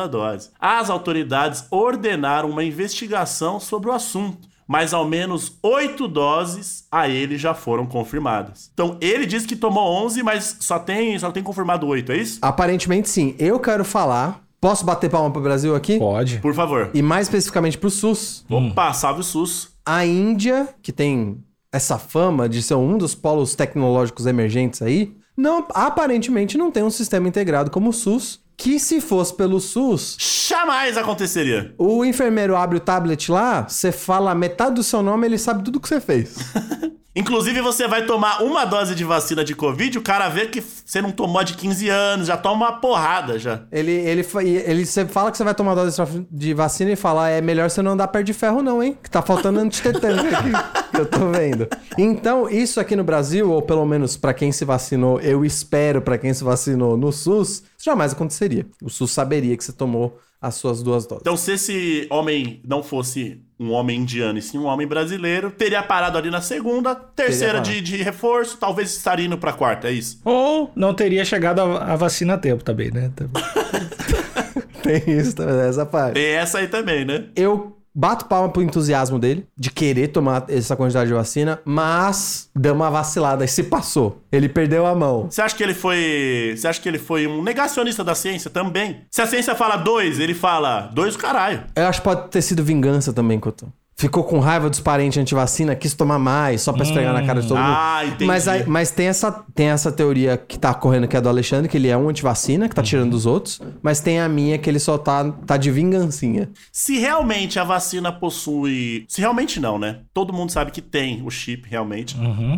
dose. 0.10 0.50
As 0.60 0.90
autoridades 0.90 1.66
ordenaram 1.70 2.50
uma 2.50 2.64
investigação 2.64 3.60
sobre 3.60 3.90
o 3.90 3.94
assunto, 3.94 4.48
mas 4.68 4.94
ao 4.94 5.06
menos 5.06 5.58
oito 5.62 6.08
doses 6.08 6.86
a 6.92 7.08
ele 7.10 7.38
já 7.38 7.54
foram 7.54 7.86
confirmadas. 7.86 8.70
Então 8.74 8.98
ele 9.02 9.26
disse 9.26 9.48
que 9.48 9.56
tomou 9.56 10.06
11, 10.06 10.24
mas 10.24 10.58
só 10.60 10.80
tem, 10.80 11.18
só 11.20 11.32
tem 11.32 11.44
confirmado 11.44 11.88
oito, 11.88 12.12
é 12.12 12.18
isso? 12.18 12.40
Aparentemente, 12.42 13.10
sim. 13.10 13.36
Eu 13.38 13.60
quero 13.60 13.84
falar. 13.84 14.42
Posso 14.62 14.86
bater 14.86 15.10
palma 15.10 15.32
pro 15.32 15.42
Brasil 15.42 15.76
aqui? 15.76 15.98
Pode. 15.98 16.38
Por 16.38 16.54
favor. 16.54 16.92
E 16.94 17.02
mais 17.02 17.26
especificamente 17.26 17.80
pro 17.80 17.90
SUS. 17.90 18.46
Opa, 18.48 18.94
salve 18.94 19.22
o 19.22 19.24
SUS. 19.24 19.71
A 19.86 20.06
Índia, 20.06 20.70
que 20.82 20.92
tem 20.92 21.44
essa 21.72 21.98
fama 21.98 22.48
de 22.50 22.62
ser 22.62 22.76
um 22.76 22.98
dos 22.98 23.16
polos 23.16 23.56
tecnológicos 23.56 24.26
emergentes 24.26 24.82
aí, 24.82 25.16
não, 25.36 25.66
aparentemente 25.74 26.58
não 26.58 26.70
tem 26.70 26.84
um 26.84 26.90
sistema 26.90 27.28
integrado 27.28 27.72
como 27.72 27.90
o 27.90 27.94
SUS. 27.94 28.42
Que 28.58 28.80
se 28.80 29.02
fosse 29.02 29.34
pelo 29.36 29.60
SUS, 29.60 30.18
Jamais 30.48 30.96
aconteceria. 30.96 31.74
o 31.80 32.06
enfermeiro 32.06 32.56
abre 32.56 32.78
o 32.78 32.82
tablet 32.82 33.32
lá, 33.32 33.64
você 33.68 33.92
fala 33.92 34.36
metade 34.36 34.76
do 34.76 34.84
seu 34.84 35.02
nome, 35.02 35.26
ele 35.26 35.40
sabe 35.40 35.64
tudo 35.64 35.80
que 35.80 35.88
você 35.88 36.00
fez. 36.00 36.36
Inclusive, 37.14 37.60
você 37.62 37.88
vai 37.88 38.06
tomar 38.06 38.42
uma 38.42 38.64
dose 38.64 38.96
de 38.96 39.04
vacina 39.04 39.44
de 39.44 39.54
Covid, 39.54 39.98
o 39.98 40.02
cara 40.02 40.30
vê 40.30 40.48
que 40.48 40.62
você 40.62 41.02
não 41.02 41.12
tomou 41.12 41.44
de 41.44 41.56
15 41.56 41.90
anos, 41.90 42.28
já 42.28 42.38
toma 42.38 42.68
uma 42.68 42.80
porrada 42.80 43.38
já. 43.38 43.64
Ele, 43.72 43.92
ele, 43.92 44.26
ele 44.66 44.86
você 44.86 45.06
fala 45.06 45.30
que 45.30 45.38
você 45.38 45.44
vai 45.44 45.54
tomar 45.54 45.76
dose 45.76 46.02
de 46.32 46.54
vacina 46.54 46.92
e 46.92 46.96
fala, 46.96 47.30
é 47.30 47.42
melhor 47.42 47.70
você 47.70 47.82
não 47.82 47.92
andar 47.92 48.08
perto 48.08 48.28
de 48.28 48.34
ferro 48.34 48.62
não, 48.62 48.82
hein? 48.82 48.98
Que 49.04 49.10
tá 49.10 49.22
faltando 49.22 49.60
antitetânico 49.60 50.34
aqui, 50.34 50.52
que 50.92 51.02
eu 51.02 51.06
tô 51.06 51.30
vendo. 51.32 51.68
Então, 51.98 52.50
isso 52.50 52.80
aqui 52.80 52.96
no 52.96 53.04
Brasil, 53.04 53.52
ou 53.52 53.62
pelo 53.62 53.86
menos 53.86 54.16
pra 54.16 54.34
quem 54.34 54.52
se 54.54 54.64
vacinou, 54.64 55.20
eu 55.20 55.44
espero 55.44 56.02
pra 56.02 56.18
quem 56.18 56.34
se 56.34 56.44
vacinou 56.46 56.96
no 56.96 57.12
SUS, 57.12 57.64
jamais 57.78 58.14
aconteceria. 58.14 58.66
O 58.82 58.90
SUS 58.90 59.12
saberia 59.12 59.58
que 59.58 59.64
você 59.66 59.74
tomou 59.74 60.18
as 60.42 60.56
suas 60.56 60.82
duas 60.82 61.06
doses. 61.06 61.22
Então, 61.22 61.38
se 61.38 61.52
esse 61.52 62.08
homem 62.10 62.62
não 62.68 62.82
fosse 62.82 63.40
um 63.60 63.72
homem 63.72 64.00
indiano 64.00 64.40
e 64.40 64.42
sim 64.42 64.58
um 64.58 64.66
homem 64.66 64.88
brasileiro, 64.88 65.52
teria 65.52 65.84
parado 65.84 66.18
ali 66.18 66.32
na 66.32 66.42
segunda, 66.42 66.96
terceira 66.96 67.60
de, 67.60 67.80
de 67.80 67.98
reforço, 67.98 68.58
talvez 68.58 68.90
estaria 68.90 69.28
indo 69.28 69.38
pra 69.38 69.54
quarta, 69.54 69.88
é 69.88 69.92
isso? 69.92 70.20
Ou 70.26 70.72
não 70.76 70.96
teria 70.96 71.24
chegado 71.24 71.62
a, 71.62 71.94
a 71.94 71.96
vacina 71.96 72.34
a 72.34 72.38
tempo 72.40 72.64
também, 72.64 72.90
né? 72.90 73.12
Tem 74.82 75.04
isso 75.16 75.36
também, 75.36 75.68
essa 75.68 75.86
parte. 75.86 76.20
E 76.20 76.26
essa 76.26 76.58
aí 76.58 76.68
também, 76.68 77.06
né? 77.06 77.26
Eu 77.36 77.78
bato 77.94 78.26
palma 78.26 78.50
pro 78.50 78.62
entusiasmo 78.62 79.20
dele, 79.20 79.46
de 79.58 79.70
querer 79.70 80.10
tomar 80.10 80.46
essa 80.50 80.76
quantidade 80.76 81.08
de 81.08 81.14
vacina, 81.14 81.60
mas 81.66 82.50
deu 82.56 82.74
uma 82.74 82.90
vacilada 82.90 83.44
e 83.44 83.48
se 83.48 83.64
passou. 83.64 84.22
Ele 84.32 84.48
perdeu 84.50 84.86
a 84.86 84.96
mão. 84.96 85.28
Você 85.30 85.42
acha 85.42 85.56
que 85.56 85.64
ele 85.64 85.74
foi. 85.74 86.54
Você 86.56 86.68
acha 86.68 86.82
que 86.82 86.88
ele 86.88 87.00
foi 87.00 87.28
um 87.28 87.44
negacionista 87.44 88.04
da 88.04 88.16
ciência 88.16 88.50
também? 88.50 89.02
Se 89.10 89.22
a 89.22 89.28
ciência 89.28 89.56
fala 89.56 89.78
dois, 89.78 90.20
ele 90.20 90.34
fala 90.34 90.90
dois 90.94 91.16
o 91.16 91.20
caralho. 91.20 91.64
Eu 91.76 91.88
acho 91.88 92.00
que 92.00 92.06
pode 92.06 92.30
ter 92.30 92.42
sido 92.42 92.64
vingança 92.64 93.14
também, 93.14 93.40
Cotô. 93.40 93.68
Ficou 94.02 94.24
com 94.24 94.40
raiva 94.40 94.68
dos 94.68 94.80
parentes 94.80 95.20
antivacina, 95.22 95.76
quis 95.76 95.94
tomar 95.94 96.18
mais, 96.18 96.62
só 96.62 96.74
pra 96.74 96.82
esfregar 96.82 97.14
na 97.14 97.24
cara 97.24 97.40
de 97.40 97.48
todo 97.48 97.60
mundo. 97.60 97.68
ah, 97.72 98.02
entendi. 98.04 98.26
Mas, 98.26 98.48
aí- 98.48 98.66
mas 98.66 98.90
tem, 98.90 99.06
essa, 99.08 99.32
tem 99.54 99.68
essa 99.68 99.92
teoria 99.92 100.38
que 100.38 100.58
tá 100.58 100.74
correndo, 100.74 101.08
que 101.08 101.16
é 101.16 101.22
do 101.22 101.30
Alexandre, 101.30 101.70
que 101.70 101.78
ele 101.78 101.88
é 101.88 101.96
um 101.96 102.10
antivacina, 102.10 102.68
que 102.68 102.74
tá 102.74 102.82
tirando 102.82 103.12
dos 103.12 103.28
outros. 103.28 103.62
Mas 103.80 104.00
tem 104.00 104.20
a 104.20 104.28
minha, 104.28 104.58
que 104.58 104.68
ele 104.68 104.80
só 104.80 104.98
tá, 104.98 105.32
tá 105.46 105.56
de 105.56 105.70
vingancinha. 105.70 106.50
Se 106.72 106.98
realmente 106.98 107.60
a 107.60 107.64
vacina 107.64 108.12
possui. 108.12 109.06
Se 109.08 109.22
realmente 109.22 109.60
não, 109.60 109.78
né? 109.78 110.00
Todo 110.16 110.34
mundo 110.34 110.52
sabe 110.52 110.72
que 110.72 110.82
tem 110.82 111.22
o 111.24 111.30
chip, 111.30 111.68
realmente. 111.70 112.18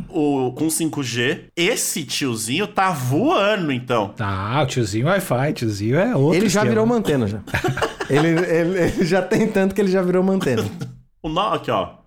O, 0.10 0.54
com 0.54 0.68
5G. 0.68 1.42
Esse 1.58 2.06
tiozinho 2.06 2.68
tá 2.68 2.92
voando, 2.92 3.70
então. 3.70 4.14
Tá, 4.16 4.62
o 4.64 4.66
tiozinho 4.66 5.08
Wi-Fi, 5.08 5.52
tiozinho 5.54 5.98
é 5.98 6.16
outro 6.16 6.38
ele 6.40 6.48
já 6.48 6.62
esquema. 6.62 6.70
virou 6.70 6.86
uma 6.86 6.96
antena, 6.96 7.28
já. 7.28 7.40
ele, 8.10 8.28
ele- 8.30 8.80
ele 8.80 9.06
já 9.06 9.22
tem 9.22 9.46
tanto 9.46 9.76
que 9.76 9.82
ele 9.82 9.92
já 9.92 10.02
virou 10.02 10.24
uma 10.24 10.32
antena. 10.34 10.64
O 11.24 11.30
nó, 11.30 11.54
aqui, 11.54 11.72
ó. 11.72 12.03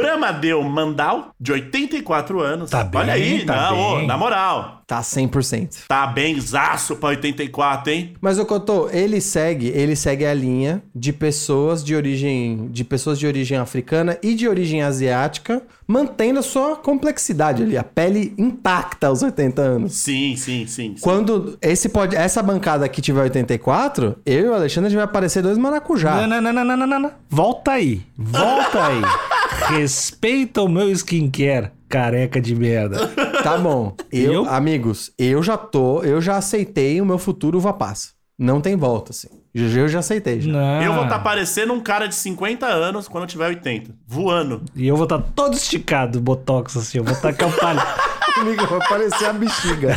Bramadeu 0.00 0.62
Mandal, 0.62 1.30
de 1.40 1.52
84 1.52 2.40
anos. 2.40 2.70
Tá 2.70 2.84
bem, 2.84 3.00
Olha 3.00 3.12
aí, 3.12 3.44
tá 3.44 3.70
não, 3.70 3.96
bem. 3.96 4.06
na 4.06 4.16
moral. 4.16 4.82
Tá 4.86 5.00
100%. 5.00 5.86
Tá 5.88 6.06
bem 6.06 6.38
zaço 6.40 6.94
pra 6.96 7.08
84, 7.08 7.92
hein? 7.92 8.14
Mas 8.20 8.38
o 8.38 8.46
Cotô, 8.46 8.88
ele 8.90 9.20
segue, 9.20 9.66
ele 9.68 9.96
segue 9.96 10.24
a 10.24 10.32
linha 10.32 10.80
de 10.94 11.12
pessoas 11.12 11.82
de 11.82 11.96
origem, 11.96 12.68
de 12.70 12.84
pessoas 12.84 13.18
de 13.18 13.26
origem 13.26 13.58
africana 13.58 14.16
e 14.22 14.34
de 14.34 14.48
origem 14.48 14.82
asiática, 14.82 15.60
mantendo 15.88 16.38
a 16.38 16.42
sua 16.42 16.76
complexidade 16.76 17.64
ali, 17.64 17.76
a 17.76 17.82
pele 17.82 18.32
intacta 18.38 19.08
aos 19.08 19.22
80 19.22 19.60
anos. 19.60 19.92
Sim, 19.94 20.36
sim, 20.36 20.66
sim. 20.68 20.94
sim. 20.94 21.00
Quando 21.00 21.58
esse 21.60 21.88
pode, 21.88 22.14
essa 22.14 22.40
bancada 22.40 22.84
aqui 22.84 23.00
tiver 23.00 23.22
84, 23.22 24.16
eu 24.24 24.46
e 24.46 24.48
o 24.48 24.54
Alexandre 24.54 24.86
a 24.86 24.90
gente 24.90 24.96
vai 24.98 25.04
aparecer 25.04 25.42
dois 25.42 25.58
maracujá. 25.58 26.26
Não, 26.26 26.40
não, 26.40 26.52
não, 26.52 26.64
não, 26.64 26.76
não, 26.76 26.86
não, 26.86 27.00
não. 27.00 27.10
Volta 27.28 27.72
aí. 27.72 28.02
Volta 28.16 28.86
aí. 28.86 29.02
Respeita 29.64 30.62
o 30.62 30.68
meu 30.68 30.90
skincare, 30.90 31.70
careca 31.88 32.40
de 32.40 32.54
merda. 32.54 33.08
Tá 33.42 33.56
bom. 33.58 33.94
Eu, 34.12 34.32
Eu? 34.32 34.48
amigos, 34.48 35.12
eu 35.18 35.42
já 35.42 35.56
tô, 35.56 36.02
eu 36.02 36.20
já 36.20 36.36
aceitei 36.36 37.00
o 37.00 37.06
meu 37.06 37.18
futuro 37.18 37.58
uva 37.58 37.72
passa. 37.72 38.10
Não 38.38 38.60
tem 38.60 38.76
volta, 38.76 39.12
assim. 39.12 39.28
GG 39.54 39.78
eu 39.78 39.88
já 39.88 40.00
aceitei. 40.00 40.42
Já. 40.42 40.52
Não. 40.52 40.82
Eu 40.82 40.92
vou 40.92 41.04
estar 41.04 41.18
parecendo 41.20 41.72
um 41.72 41.80
cara 41.80 42.06
de 42.06 42.14
50 42.14 42.66
anos 42.66 43.08
quando 43.08 43.24
eu 43.24 43.28
tiver 43.28 43.46
80. 43.48 43.94
Voando. 44.06 44.62
E 44.74 44.86
eu 44.86 44.94
vou 44.94 45.04
estar 45.04 45.18
todo 45.34 45.54
esticado, 45.54 46.20
botox 46.20 46.76
assim. 46.76 46.98
Eu 46.98 47.04
vou 47.04 47.14
estar 47.14 47.32
com 47.32 47.50
Amigo, 48.36 48.66
vai 48.66 48.88
parecer 48.88 49.24
a 49.24 49.32
bexiga. 49.32 49.96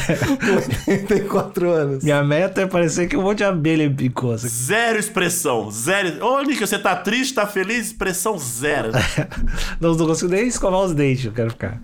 com 0.86 0.92
84 0.92 1.70
anos. 1.70 2.04
Minha 2.04 2.24
meta 2.24 2.62
é 2.62 2.66
parecer 2.66 3.08
que 3.08 3.18
um 3.18 3.22
monte 3.22 3.40
de 3.40 3.44
abelha 3.44 3.90
me 3.90 3.96
picou. 3.96 4.34
assim. 4.34 4.48
Zero 4.48 4.98
expressão. 4.98 5.70
Zero. 5.70 6.24
Ô, 6.26 6.42
Nick, 6.42 6.60
você 6.60 6.80
tá 6.80 6.96
triste, 6.96 7.34
tá 7.34 7.46
feliz? 7.46 7.88
Expressão 7.88 8.38
zero. 8.38 8.92
Não, 9.80 9.94
não 9.96 10.06
consigo 10.08 10.32
nem 10.32 10.48
escovar 10.48 10.82
os 10.82 10.94
dentes, 10.94 11.26
eu 11.26 11.32
quero 11.32 11.50
ficar. 11.52 11.80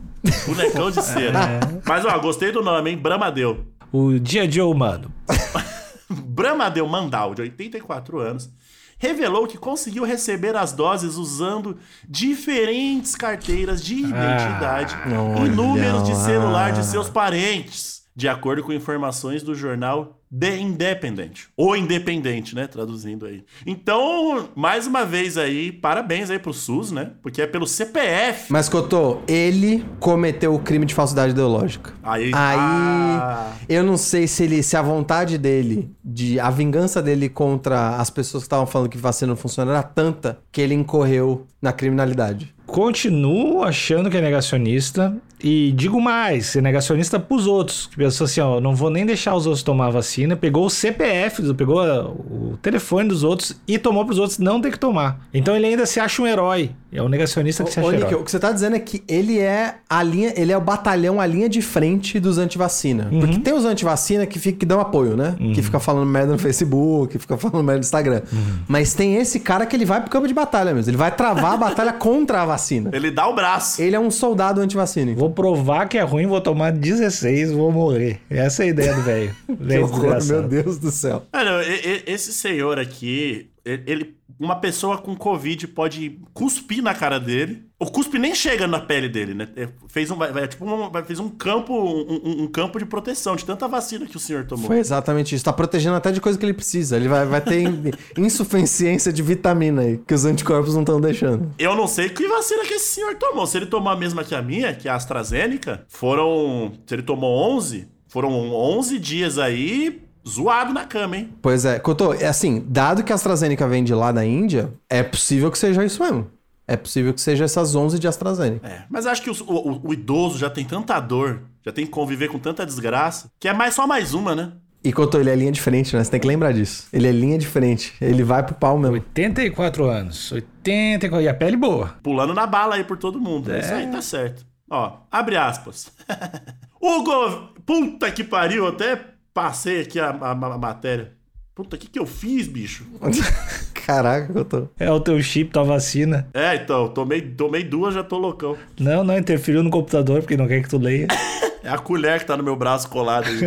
Bonecão 0.47 0.89
de 0.91 1.01
cera. 1.03 1.59
Mas, 1.85 2.05
ó, 2.05 2.17
gostei 2.19 2.51
do 2.51 2.63
nome, 2.63 2.91
hein? 2.91 2.97
Bramadeu. 2.97 3.65
O 3.91 4.17
dia 4.19 4.43
a 4.43 4.47
dia 4.47 4.65
humano. 4.65 5.11
Bramadeu 6.09 6.87
Mandal, 6.87 7.33
de 7.35 7.41
84 7.41 8.19
anos, 8.19 8.49
revelou 8.97 9.47
que 9.47 9.57
conseguiu 9.57 10.03
receber 10.03 10.55
as 10.55 10.71
doses 10.71 11.15
usando 11.15 11.77
diferentes 12.07 13.15
carteiras 13.15 13.83
de 13.83 13.95
identidade 13.95 14.95
e 15.07 15.13
olha 15.13 15.51
números 15.51 16.03
de 16.03 16.15
celular 16.15 16.71
de 16.71 16.83
seus 16.85 17.09
parentes, 17.09 18.03
de 18.15 18.27
acordo 18.27 18.63
com 18.63 18.71
informações 18.71 19.43
do 19.43 19.53
jornal 19.53 20.21
The 20.37 20.57
Independent. 20.57 21.41
Ou 21.55 21.75
Independente, 21.75 22.55
né? 22.55 22.67
Traduzindo 22.67 23.25
aí. 23.25 23.43
Então, 23.65 24.49
mais 24.55 24.87
uma 24.87 25.05
vez 25.05 25.37
aí, 25.37 25.71
parabéns 25.71 26.29
aí 26.29 26.39
pro 26.39 26.53
SUS, 26.53 26.91
né? 26.91 27.11
Porque 27.21 27.41
é 27.41 27.47
pelo 27.47 27.65
CPF. 27.67 28.51
Mas, 28.51 28.67
Cotô, 28.67 29.19
ele 29.27 29.85
cometeu 29.99 30.53
o 30.53 30.59
crime 30.59 30.85
de 30.85 30.93
falsidade 30.93 31.31
ideológica. 31.31 31.93
Aí. 32.03 32.25
Aí, 32.33 32.57
Ah. 32.59 33.51
eu 33.69 33.83
não 33.83 33.97
sei 33.97 34.27
se 34.27 34.43
ele, 34.43 34.61
se 34.63 34.75
a 34.75 34.81
vontade 34.81 35.37
dele, 35.37 35.91
de 36.03 36.39
a 36.39 36.49
vingança 36.49 37.01
dele 37.01 37.29
contra 37.29 37.97
as 37.97 38.09
pessoas 38.09 38.43
que 38.43 38.47
estavam 38.47 38.65
falando 38.67 38.89
que 38.89 38.97
vacina 38.97 39.29
não 39.29 39.37
funciona 39.37 39.71
era 39.71 39.83
tanta 39.83 40.39
que 40.51 40.61
ele 40.61 40.73
incorreu 40.73 41.45
na 41.61 41.71
criminalidade. 41.71 42.53
Continuo 42.65 43.63
achando 43.63 44.09
que 44.09 44.17
é 44.17 44.21
negacionista. 44.21 45.15
E 45.41 45.71
digo 45.73 46.01
mais, 46.01 46.55
é 46.55 46.61
negacionista 46.61 47.19
pros 47.19 47.45
outros. 47.47 47.87
Que 47.87 47.97
pensou 47.97 48.25
assim, 48.25 48.41
ó, 48.41 48.59
não 48.59 48.75
vou 48.75 48.89
nem 48.89 49.05
deixar 49.05 49.35
os 49.35 49.45
outros 49.45 49.63
tomar 49.63 49.87
a 49.87 49.91
vacina. 49.91 50.35
Pegou 50.35 50.65
o 50.65 50.69
CPF, 50.69 51.53
pegou 51.53 51.81
o 51.83 52.57
telefone 52.61 53.09
dos 53.09 53.23
outros 53.23 53.55
e 53.67 53.77
tomou 53.77 54.05
pros 54.05 54.17
outros 54.17 54.39
não 54.39 54.61
ter 54.61 54.71
que 54.71 54.79
tomar. 54.79 55.19
Então 55.33 55.55
ele 55.55 55.67
ainda 55.67 55.85
se 55.85 55.99
acha 55.99 56.21
um 56.21 56.27
herói. 56.27 56.71
É 56.91 57.01
um 57.01 57.09
negacionista 57.09 57.63
que 57.63 57.71
se 57.71 57.79
acha 57.79 57.87
Ô, 57.87 57.91
Nick, 57.91 58.05
herói. 58.05 58.21
o 58.21 58.23
que 58.23 58.31
você 58.31 58.39
tá 58.39 58.51
dizendo 58.51 58.75
é 58.75 58.79
que 58.79 59.03
ele 59.07 59.37
é 59.37 59.75
a 59.89 60.01
linha, 60.01 60.33
ele 60.37 60.51
é 60.51 60.57
o 60.57 60.61
batalhão, 60.61 61.19
a 61.19 61.25
linha 61.25 61.49
de 61.49 61.61
frente 61.61 62.19
dos 62.19 62.37
antivacina. 62.37 63.09
Uhum. 63.11 63.19
Porque 63.19 63.39
tem 63.39 63.53
os 63.53 63.65
antivacina 63.65 64.25
que, 64.25 64.39
fica, 64.39 64.59
que 64.59 64.65
dão 64.65 64.79
apoio, 64.79 65.17
né? 65.17 65.35
Que 65.53 65.61
fica 65.61 65.79
falando 65.79 66.07
merda 66.07 66.31
no 66.31 66.39
Facebook, 66.39 67.13
que 67.13 67.19
fica 67.19 67.35
falando 67.37 67.63
merda 67.65 67.79
no 67.79 67.83
Instagram. 67.83 68.21
Uhum. 68.31 68.59
Mas 68.67 68.93
tem 68.93 69.15
esse 69.17 69.41
cara 69.41 69.65
que 69.65 69.75
ele 69.75 69.85
vai 69.85 69.99
pro 69.99 70.09
campo 70.09 70.27
de 70.27 70.33
batalha 70.33 70.73
mesmo. 70.73 70.89
Ele 70.89 70.97
vai 70.97 71.11
travar 71.11 71.53
a 71.53 71.57
batalha 71.57 71.91
contra 71.93 72.41
a 72.41 72.45
vacina. 72.45 72.89
Ele 72.93 73.11
dá 73.11 73.27
o 73.27 73.35
braço. 73.35 73.81
Ele 73.81 73.95
é 73.95 73.99
um 73.99 74.09
soldado 74.09 74.61
antivacina. 74.61 75.13
Vou 75.13 75.29
provar 75.35 75.87
que 75.87 75.97
é 75.97 76.01
ruim, 76.01 76.25
vou 76.25 76.41
tomar 76.41 76.71
16, 76.71 77.51
vou 77.51 77.71
morrer. 77.71 78.19
Essa 78.29 78.63
é 78.63 78.67
a 78.67 78.69
ideia 78.69 78.93
do 78.95 79.01
velho. 79.01 79.35
Meu 79.59 80.47
Deus 80.47 80.79
do 80.79 80.89
céu. 80.89 81.23
Mano, 81.33 81.61
e- 81.61 82.03
esse 82.07 82.33
senhor 82.33 82.79
aqui, 82.79 83.49
ele, 83.63 84.15
uma 84.39 84.55
pessoa 84.55 84.97
com 84.97 85.15
Covid 85.15 85.67
pode 85.67 86.19
cuspir 86.33 86.81
na 86.81 86.93
cara 86.95 87.19
dele. 87.19 87.63
O 87.77 87.87
cuspe 87.87 88.17
nem 88.17 88.33
chega 88.33 88.67
na 88.67 88.79
pele 88.79 89.09
dele, 89.09 89.33
né? 89.33 89.49
É, 89.55 89.67
Fez 89.89 90.09
um, 90.09 90.15
vai- 90.15 90.47
tipo 90.47 90.65
fez 91.05 91.19
um 91.19 91.27
campo, 91.29 91.73
um, 91.73 92.43
um- 92.43 92.47
campo 92.47 92.79
de 92.79 92.85
proteção 92.85 93.35
de 93.35 93.43
tanta 93.43 93.67
vacina 93.67 94.05
que 94.05 94.15
o 94.15 94.19
senhor 94.19 94.45
tomou. 94.45 94.67
Foi 94.67 94.79
exatamente 94.79 95.35
isso. 95.35 95.43
Tá 95.43 95.51
protegendo 95.51 95.95
até 95.95 96.09
de 96.11 96.21
coisa 96.21 96.39
que 96.39 96.45
ele 96.45 96.53
precisa. 96.53 96.95
Ele 96.95 97.09
vai, 97.09 97.25
vai 97.25 97.41
ter 97.41 97.61
in- 97.63 97.91
insuficiência 98.17 99.11
de 99.11 99.21
vitamina 99.21 99.81
aí, 99.81 99.97
que 99.97 100.13
os 100.13 100.23
anticorpos 100.25 100.73
não 100.73 100.81
estão 100.83 101.01
deixando. 101.01 101.51
Eu 101.59 101.75
não 101.75 101.87
sei 101.87 102.07
que 102.09 102.25
vacina 102.27 102.63
que 102.63 102.75
esse 102.75 102.95
senhor 102.95 103.15
tomou. 103.15 103.45
Se 103.45 103.57
ele 103.57 103.65
tomou 103.65 103.91
a 103.91 103.95
mesma 103.97 104.23
que 104.23 104.33
a 104.33 104.41
minha, 104.41 104.73
que 104.73 104.87
é 104.87 104.91
a 104.91 104.95
AstraZeneca, 104.95 105.83
foram. 105.89 106.71
Se 106.87 106.95
ele 106.95 107.03
tomou 107.03 107.55
11, 107.57 107.87
foram 108.07 108.31
11 108.53 108.97
dias 108.99 109.37
aí 109.37 110.01
zoado 110.27 110.73
na 110.73 110.85
cama, 110.85 111.17
hein? 111.17 111.29
Pois 111.41 111.65
é, 111.65 111.77
Cotô, 111.77 112.13
é 112.13 112.25
assim, 112.25 112.63
dado 112.67 113.03
que 113.03 113.11
a 113.11 113.15
AstraZeneca 113.15 113.67
vem 113.67 113.83
de 113.83 113.93
lá 113.93 114.11
da 114.11 114.25
Índia, 114.25 114.73
é 114.89 115.03
possível 115.03 115.51
que 115.51 115.57
seja 115.57 115.85
isso 115.85 116.01
mesmo. 116.01 116.27
É 116.67 116.75
possível 116.75 117.13
que 117.13 117.21
seja 117.21 117.45
essas 117.45 117.75
11 117.75 117.99
de 117.99 118.07
AstraZeneca. 118.07 118.67
É, 118.67 118.83
mas 118.89 119.05
acho 119.05 119.21
que 119.21 119.29
o, 119.29 119.33
o- 119.43 119.87
o 119.89 119.93
idoso 119.93 120.37
já 120.39 120.49
tem 120.49 120.65
tanta 120.65 120.99
dor, 120.99 121.43
já 121.63 121.71
tem 121.71 121.85
que 121.85 121.91
conviver 121.91 122.27
com 122.29 122.39
tanta 122.39 122.65
desgraça, 122.65 123.29
que 123.39 123.47
é 123.47 123.53
mais 123.53 123.73
só 123.75 123.85
mais 123.85 124.13
uma, 124.13 124.33
né? 124.35 124.51
E 124.83 124.93
Cotô, 124.93 125.19
ele 125.19 125.31
é 125.31 125.35
linha 125.35 125.51
diferente, 125.51 125.95
né? 125.95 126.03
Você 126.03 126.11
tem 126.11 126.19
que 126.19 126.27
lembrar 126.27 126.51
disso. 126.51 126.87
Ele 126.93 127.07
é 127.07 127.11
linha 127.11 127.39
diferente. 127.39 127.93
Ele 127.99 128.23
vai 128.23 128.43
pro 128.43 128.53
pau 128.53 128.77
mesmo. 128.77 128.93
84 128.93 129.85
anos. 129.85 130.31
84. 130.31 131.21
E 131.23 131.27
a 131.27 131.33
pele 131.33 131.57
boa. 131.57 131.95
Pulando 132.03 132.35
na 132.35 132.45
bala 132.45 132.75
aí 132.75 132.83
por 132.83 132.95
todo 132.95 133.19
mundo. 133.19 133.51
É. 133.51 133.59
Isso 133.61 133.73
aí 133.73 133.87
tá 133.87 133.99
certo. 134.01 134.45
Ó, 134.69 134.97
abre 135.11 135.37
aspas. 135.37 135.91
o 136.79 137.03
gov... 137.03 137.49
Puta 137.65 138.11
que 138.11 138.23
pariu, 138.23 138.67
até 138.67 138.99
passei 139.33 139.81
aqui 139.81 139.99
a, 139.99 140.09
a- 140.11 140.31
a 140.31 140.35
matéria. 140.57 141.13
Puta, 141.55 141.77
o 141.77 141.79
que 141.79 141.87
que 141.87 141.97
eu 141.97 142.05
fiz, 142.05 142.47
bicho? 142.47 142.85
Caraca, 143.85 144.33
Cotô. 144.33 144.67
É 144.77 144.91
o 144.91 144.99
teu 144.99 145.21
chip, 145.23 145.51
tua 145.51 145.63
vacina. 145.63 146.27
É, 146.33 146.55
então, 146.55 146.89
tomei, 146.89 147.21
tomei 147.21 147.63
duas, 147.63 147.93
já 147.93 148.03
tô 148.03 148.17
loucão. 148.17 148.57
Não, 148.77 149.05
não 149.05 149.17
interferiu 149.17 149.63
no 149.63 149.69
computador 149.69 150.19
porque 150.19 150.35
não 150.35 150.49
quer 150.49 150.61
que 150.61 150.69
tu 150.69 150.77
leia. 150.77 151.07
É 151.63 151.69
a 151.69 151.79
colher 151.79 152.19
que 152.19 152.27
tá 152.27 152.37
no 152.37 152.43
meu 152.43 152.55
braço 152.55 152.87
colado 152.87 153.25
aí. 153.25 153.39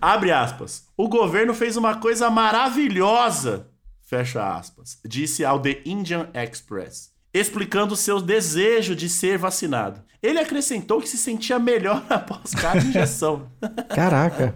Abre 0.00 0.30
aspas. 0.30 0.84
O 0.96 1.08
governo 1.08 1.52
fez 1.52 1.76
uma 1.76 1.96
coisa 1.96 2.30
maravilhosa, 2.30 3.66
fecha 4.06 4.54
aspas, 4.56 5.00
disse 5.04 5.44
ao 5.44 5.58
The 5.58 5.80
Indian 5.84 6.28
Express, 6.32 7.10
explicando 7.34 7.96
seu 7.96 8.22
desejo 8.22 8.94
de 8.94 9.08
ser 9.08 9.36
vacinado. 9.36 10.00
Ele 10.22 10.38
acrescentou 10.38 11.00
que 11.00 11.08
se 11.08 11.18
sentia 11.18 11.58
melhor 11.58 12.04
após 12.08 12.54
cada 12.54 12.78
injeção. 12.78 13.50
Caraca. 13.92 14.54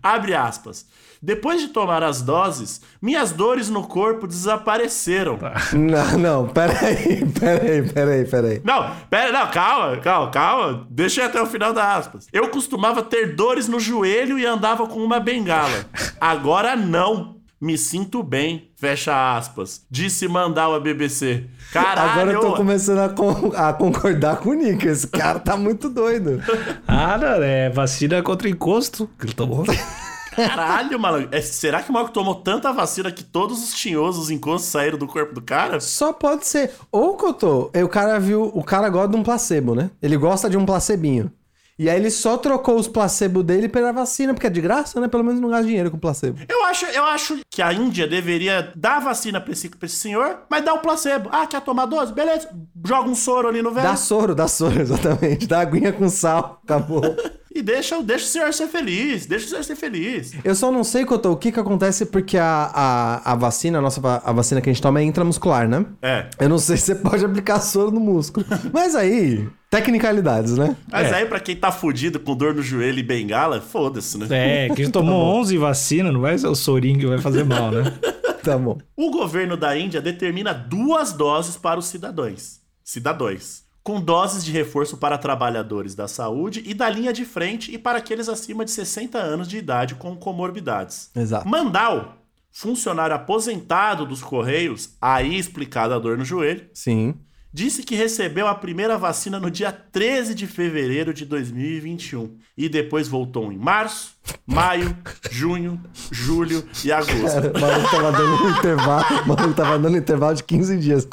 Abre 0.00 0.34
aspas. 0.34 0.86
Depois 1.22 1.60
de 1.60 1.68
tomar 1.68 2.02
as 2.02 2.22
doses, 2.22 2.80
minhas 3.02 3.32
dores 3.32 3.68
no 3.68 3.82
corpo 3.86 4.26
desapareceram. 4.26 5.38
não, 5.72 6.18
não, 6.18 6.48
peraí, 6.48 7.24
peraí, 7.38 7.82
peraí, 7.92 8.24
peraí. 8.24 8.60
Não, 8.64 8.90
pera, 9.10 9.32
não, 9.32 9.50
calma, 9.50 9.96
calma, 9.98 10.30
calma. 10.30 10.86
Deixa 10.90 11.20
eu 11.20 11.24
ir 11.24 11.28
até 11.28 11.42
o 11.42 11.46
final 11.46 11.72
da 11.72 11.96
aspas. 11.96 12.26
Eu 12.32 12.48
costumava 12.48 13.02
ter 13.02 13.34
dores 13.34 13.66
no 13.68 13.80
joelho 13.80 14.38
e 14.38 14.46
andava 14.46 14.86
com 14.86 15.02
uma 15.02 15.18
bengala. 15.20 15.84
Agora 16.20 16.76
não. 16.76 17.36
Me 17.60 17.76
sinto 17.76 18.22
bem, 18.22 18.70
fecha 18.76 19.36
aspas. 19.36 19.84
Disse 19.90 20.28
Mandal 20.28 20.76
a 20.76 20.78
BBC. 20.78 21.46
Caralho, 21.72 22.10
Agora 22.12 22.32
eu 22.34 22.40
tô 22.40 22.52
começando 22.54 22.98
a, 23.00 23.08
con- 23.08 23.52
a 23.52 23.72
concordar 23.72 24.36
com 24.36 24.50
o 24.50 24.54
Nick. 24.54 24.86
Esse 24.86 25.08
cara 25.08 25.40
tá 25.40 25.56
muito 25.56 25.88
doido. 25.88 26.40
Ah, 26.86 27.18
não, 27.18 27.42
é 27.42 27.68
vacina 27.68 28.22
contra 28.22 28.48
encosto 28.48 29.10
que 29.18 29.26
ele 29.26 29.32
tomou. 29.32 29.64
caralho, 30.46 30.98
maluco. 30.98 31.28
É, 31.34 31.40
será 31.40 31.82
que 31.82 31.90
o 31.90 31.92
maluco 31.92 32.12
tomou 32.12 32.36
tanta 32.36 32.72
vacina 32.72 33.10
que 33.10 33.24
todos 33.24 33.62
os 33.62 33.74
tinhosos, 33.74 34.24
os 34.24 34.30
encostos 34.30 34.70
saíram 34.70 34.98
do 34.98 35.06
corpo 35.06 35.34
do 35.34 35.42
cara? 35.42 35.80
Só 35.80 36.12
pode 36.12 36.46
ser. 36.46 36.72
Ou, 36.92 37.16
Cotô, 37.16 37.70
o 37.74 37.88
cara 37.88 38.18
viu. 38.18 38.50
O 38.54 38.62
cara 38.62 38.88
gosta 38.88 39.08
de 39.08 39.16
um 39.16 39.22
placebo, 39.22 39.74
né? 39.74 39.90
Ele 40.02 40.16
gosta 40.16 40.48
de 40.48 40.56
um 40.56 40.66
placebinho. 40.66 41.30
E 41.78 41.88
aí 41.88 41.96
ele 41.96 42.10
só 42.10 42.36
trocou 42.36 42.76
os 42.76 42.88
placebo 42.88 43.42
dele 43.42 43.68
pela 43.68 43.92
vacina, 43.92 44.34
porque 44.34 44.48
é 44.48 44.50
de 44.50 44.60
graça, 44.60 45.00
né? 45.00 45.06
Pelo 45.06 45.22
menos 45.22 45.40
não 45.40 45.48
gasta 45.48 45.66
dinheiro 45.66 45.90
com 45.90 45.98
placebo. 45.98 46.40
Eu 46.48 46.64
acho, 46.64 46.86
eu 46.86 47.04
acho 47.04 47.38
que 47.48 47.62
a 47.62 47.72
Índia 47.72 48.08
deveria 48.08 48.72
dar 48.74 48.96
a 48.96 49.00
vacina 49.00 49.40
pra 49.40 49.52
esse, 49.52 49.68
pra 49.68 49.86
esse 49.86 49.96
senhor, 49.96 50.40
mas 50.50 50.64
dar 50.64 50.74
o 50.74 50.80
placebo. 50.80 51.28
Ah, 51.32 51.46
quer 51.46 51.60
tomar 51.60 51.86
dose? 51.86 52.12
Beleza. 52.12 52.48
Joga 52.84 53.08
um 53.08 53.14
soro 53.14 53.48
ali 53.48 53.62
no 53.62 53.70
velho. 53.70 53.86
Dá 53.86 53.94
soro, 53.94 54.34
dá 54.34 54.48
soro, 54.48 54.80
exatamente. 54.82 55.46
Dá 55.46 55.60
aguinha 55.60 55.92
com 55.92 56.08
sal, 56.08 56.60
acabou. 56.64 57.02
e 57.54 57.62
deixa, 57.62 58.02
deixa 58.02 58.24
o 58.24 58.28
senhor 58.28 58.54
ser 58.54 58.66
feliz. 58.66 59.26
Deixa 59.26 59.46
o 59.46 59.48
senhor 59.48 59.62
ser 59.62 59.76
feliz. 59.76 60.32
Eu 60.42 60.54
só 60.56 60.72
não 60.72 60.82
sei, 60.82 61.04
Cotô, 61.04 61.30
o 61.32 61.36
que 61.36 61.52
que 61.52 61.60
acontece 61.60 62.06
porque 62.06 62.36
a, 62.36 62.70
a, 62.74 63.32
a 63.32 63.34
vacina, 63.36 63.78
a 63.78 63.80
nossa 63.80 64.00
a 64.24 64.32
vacina 64.32 64.60
que 64.60 64.68
a 64.68 64.72
gente 64.72 64.82
toma 64.82 65.00
é 65.00 65.04
intramuscular, 65.04 65.68
né? 65.68 65.86
É. 66.02 66.28
Eu 66.40 66.48
não 66.48 66.58
sei 66.58 66.76
se 66.76 66.86
você 66.86 66.94
pode 66.96 67.22
aplicar 67.24 67.60
soro 67.60 67.92
no 67.92 68.00
músculo. 68.00 68.44
Mas 68.72 68.94
aí, 68.96 69.48
tecnicalidades, 69.70 70.56
né? 70.56 70.76
Mas 70.90 71.10
É. 71.12 71.16
aí, 71.16 71.26
pra 71.26 71.40
quem 71.40 71.54
tá 71.56 71.70
fudido 71.70 72.18
com 72.20 72.34
dor 72.34 72.54
no 72.54 72.62
joelho 72.62 72.98
e 72.98 73.02
bengala, 73.02 73.60
foda-se, 73.60 74.16
né? 74.18 74.26
É, 74.30 74.68
que 74.74 74.88
tomou 74.90 75.22
11 75.40 75.56
vacinas, 75.58 76.12
não 76.12 76.20
vai 76.20 76.36
ser 76.38 76.46
o 76.48 76.54
sorinho 76.54 76.98
que 76.98 77.06
vai 77.06 77.18
fazer 77.18 77.44
mal, 77.44 77.70
né? 77.70 77.82
Tá 78.42 78.56
bom. 78.56 78.78
O 78.96 79.10
governo 79.10 79.56
da 79.56 79.76
Índia 79.76 80.00
determina 80.00 80.54
duas 80.54 81.12
doses 81.12 81.56
para 81.56 81.78
os 81.78 81.86
cidadãos. 81.86 82.60
Cidadãos. 82.84 83.64
Com 83.82 84.00
doses 84.00 84.44
de 84.44 84.52
reforço 84.52 84.96
para 84.96 85.18
trabalhadores 85.18 85.94
da 85.94 86.06
saúde 86.08 86.62
e 86.64 86.72
da 86.72 86.88
linha 86.88 87.12
de 87.12 87.24
frente 87.24 87.74
e 87.74 87.76
para 87.76 87.98
aqueles 87.98 88.28
acima 88.28 88.64
de 88.64 88.70
60 88.70 89.18
anos 89.18 89.48
de 89.48 89.58
idade 89.58 89.96
com 89.96 90.16
comorbidades. 90.16 91.10
Exato. 91.16 91.46
Mandal, 91.48 92.16
funcionário 92.50 93.16
aposentado 93.16 94.06
dos 94.06 94.22
Correios, 94.22 94.90
aí 95.00 95.36
explicada 95.36 95.96
a 95.96 95.98
dor 95.98 96.16
no 96.16 96.24
joelho, 96.24 96.66
Sim. 96.72 97.16
Disse 97.52 97.82
que 97.82 97.94
recebeu 97.94 98.46
a 98.46 98.54
primeira 98.54 98.96
vacina 98.98 99.38
no 99.40 99.50
dia 99.50 99.72
13 99.72 100.34
de 100.34 100.46
fevereiro 100.46 101.12
de 101.14 101.24
2021 101.24 102.36
e 102.56 102.68
depois 102.68 103.08
voltou 103.08 103.52
em 103.52 103.58
março, 103.58 104.12
maio, 104.46 104.96
junho, 105.30 105.80
julho 106.10 106.66
e 106.84 106.92
agosto. 106.92 107.22
Cara, 107.22 107.52
o 107.56 107.60
maluco 107.60 107.90
tava 107.90 108.12
dando 108.12 108.44
um 108.44 108.50
intervalo. 108.50 109.22
O 109.24 109.28
maluco 109.28 109.54
tava 109.54 109.78
dando 109.78 109.94
um 109.94 109.98
intervalo 109.98 110.34
de 110.34 110.44
15 110.44 110.78
dias. 110.78 111.08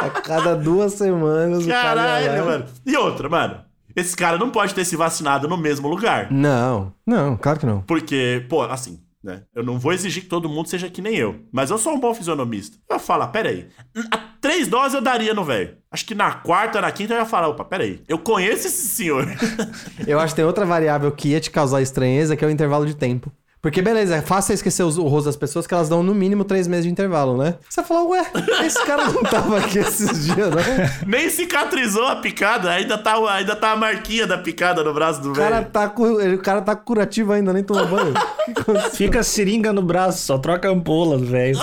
A 0.00 0.10
cada 0.10 0.54
duas 0.54 0.92
semanas 0.92 1.64
o 1.64 1.68
cara. 1.68 2.02
Caralho, 2.02 2.44
mano. 2.44 2.64
E 2.84 2.96
outra, 2.96 3.28
mano. 3.28 3.64
Esse 3.94 4.14
cara 4.14 4.36
não 4.36 4.50
pode 4.50 4.74
ter 4.74 4.84
se 4.84 4.94
vacinado 4.94 5.48
no 5.48 5.56
mesmo 5.56 5.88
lugar. 5.88 6.30
Não, 6.30 6.92
não, 7.06 7.34
claro 7.34 7.58
que 7.58 7.64
não. 7.64 7.80
Porque, 7.80 8.44
pô, 8.46 8.62
assim, 8.62 9.00
né? 9.26 9.42
Eu 9.54 9.64
não 9.64 9.78
vou 9.78 9.92
exigir 9.92 10.22
que 10.22 10.28
todo 10.28 10.48
mundo 10.48 10.68
seja 10.68 10.88
que 10.88 11.02
nem 11.02 11.16
eu. 11.16 11.40
Mas 11.50 11.70
eu 11.70 11.78
sou 11.78 11.94
um 11.94 12.00
bom 12.00 12.14
fisionomista. 12.14 12.78
Eu 12.88 12.98
falo, 13.00 13.24
ah, 13.24 13.26
pera 13.26 13.48
aí. 13.48 13.66
A 14.12 14.18
três 14.56 14.68
doses 14.68 14.94
eu 14.94 15.00
daria 15.02 15.34
no 15.34 15.44
velho. 15.44 15.76
Acho 15.90 16.04
que 16.06 16.14
na 16.14 16.32
quarta, 16.32 16.80
na 16.80 16.90
quinta 16.90 17.12
eu 17.14 17.18
ia 17.18 17.24
falar, 17.26 17.48
opa, 17.48 17.64
pera 17.64 17.84
aí. 17.84 18.00
Eu 18.08 18.18
conheço 18.18 18.66
esse 18.66 18.88
senhor. 18.88 19.26
Eu 20.06 20.18
acho 20.18 20.32
que 20.34 20.36
tem 20.36 20.44
outra 20.44 20.64
variável 20.64 21.10
que 21.12 21.28
ia 21.28 21.40
te 21.40 21.50
causar 21.50 21.80
estranheza, 21.82 22.36
que 22.36 22.44
é 22.44 22.48
o 22.48 22.50
intervalo 22.50 22.86
de 22.86 22.94
tempo. 22.94 23.30
Porque, 23.62 23.82
beleza, 23.82 24.14
é 24.16 24.22
fácil 24.22 24.48
você 24.48 24.52
esquecer 24.54 24.82
os- 24.84 24.96
o 24.98 25.04
rosto 25.04 25.26
das 25.26 25.36
pessoas 25.36 25.66
que 25.66 25.74
elas 25.74 25.88
dão 25.88 26.02
no 26.02 26.14
mínimo 26.14 26.44
três 26.44 26.68
meses 26.68 26.84
de 26.84 26.90
intervalo, 26.90 27.36
né? 27.36 27.54
Você 27.68 27.82
fala, 27.82 28.04
ué, 28.04 28.24
esse 28.64 28.84
cara 28.84 29.10
não 29.10 29.22
tava 29.24 29.58
aqui 29.58 29.78
esses 29.78 30.24
dias, 30.26 30.50
né? 30.54 30.62
Nem 31.06 31.28
cicatrizou 31.30 32.06
a 32.06 32.16
picada. 32.16 32.70
Ainda 32.70 32.96
tá, 32.98 33.14
ainda 33.32 33.56
tá 33.56 33.72
a 33.72 33.76
marquinha 33.76 34.26
da 34.26 34.38
picada 34.38 34.84
no 34.84 34.92
braço 34.94 35.20
do 35.20 35.30
O 35.32 35.34
cara 35.34 35.60
velho. 35.60 35.70
tá, 35.72 35.92
o 35.96 36.38
cara 36.38 36.60
tá 36.62 36.76
curativo 36.76 37.32
ainda, 37.32 37.52
nem 37.52 37.64
tomou 37.64 37.86
banho. 37.88 38.14
Fica 38.94 39.22
seringa 39.22 39.72
no 39.72 39.82
braço, 39.82 40.24
só 40.26 40.38
troca 40.38 40.68
ampola, 40.70 41.18
velho. 41.18 41.58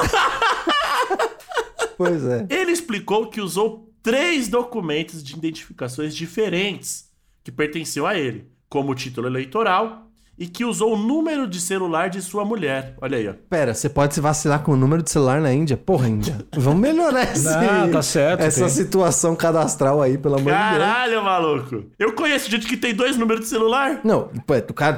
Pois 1.97 2.23
é. 2.25 2.45
Ele 2.49 2.71
explicou 2.71 3.27
que 3.27 3.41
usou 3.41 3.89
três 4.01 4.47
documentos 4.47 5.23
de 5.23 5.33
identificações 5.35 6.15
diferentes 6.15 7.05
que 7.43 7.51
pertenciam 7.51 8.05
a 8.05 8.17
ele, 8.17 8.49
como 8.69 8.91
o 8.91 8.95
título 8.95 9.27
eleitoral 9.27 10.03
e 10.37 10.47
que 10.47 10.65
usou 10.65 10.93
o 10.93 10.97
número 10.97 11.47
de 11.47 11.61
celular 11.61 12.09
de 12.09 12.21
sua 12.21 12.43
mulher. 12.43 12.95
Olha 13.01 13.17
aí, 13.17 13.27
ó. 13.27 13.33
Pera, 13.49 13.73
você 13.73 13.87
pode 13.87 14.15
se 14.15 14.19
vacilar 14.21 14.63
com 14.63 14.71
o 14.71 14.75
número 14.75 15.03
de 15.03 15.11
celular 15.11 15.39
na 15.39 15.53
Índia? 15.53 15.77
Porra, 15.77 16.09
Índia. 16.09 16.43
Vamos 16.55 16.79
melhorar 16.79 17.23
esse, 17.31 17.43
Não, 17.45 17.91
tá 17.91 18.01
certo, 18.01 18.41
essa 18.41 18.61
tem. 18.61 18.69
situação 18.69 19.35
cadastral 19.35 20.01
aí, 20.01 20.17
pelo 20.17 20.35
amor 20.35 20.51
de 20.51 20.57
Deus. 20.57 20.71
Caralho, 20.71 21.23
maluco. 21.23 21.85
Eu 21.99 22.13
conheço 22.13 22.49
gente 22.49 22.65
que 22.67 22.75
tem 22.75 22.95
dois 22.95 23.15
números 23.15 23.41
de 23.43 23.47
celular. 23.47 24.01
Não, 24.03 24.31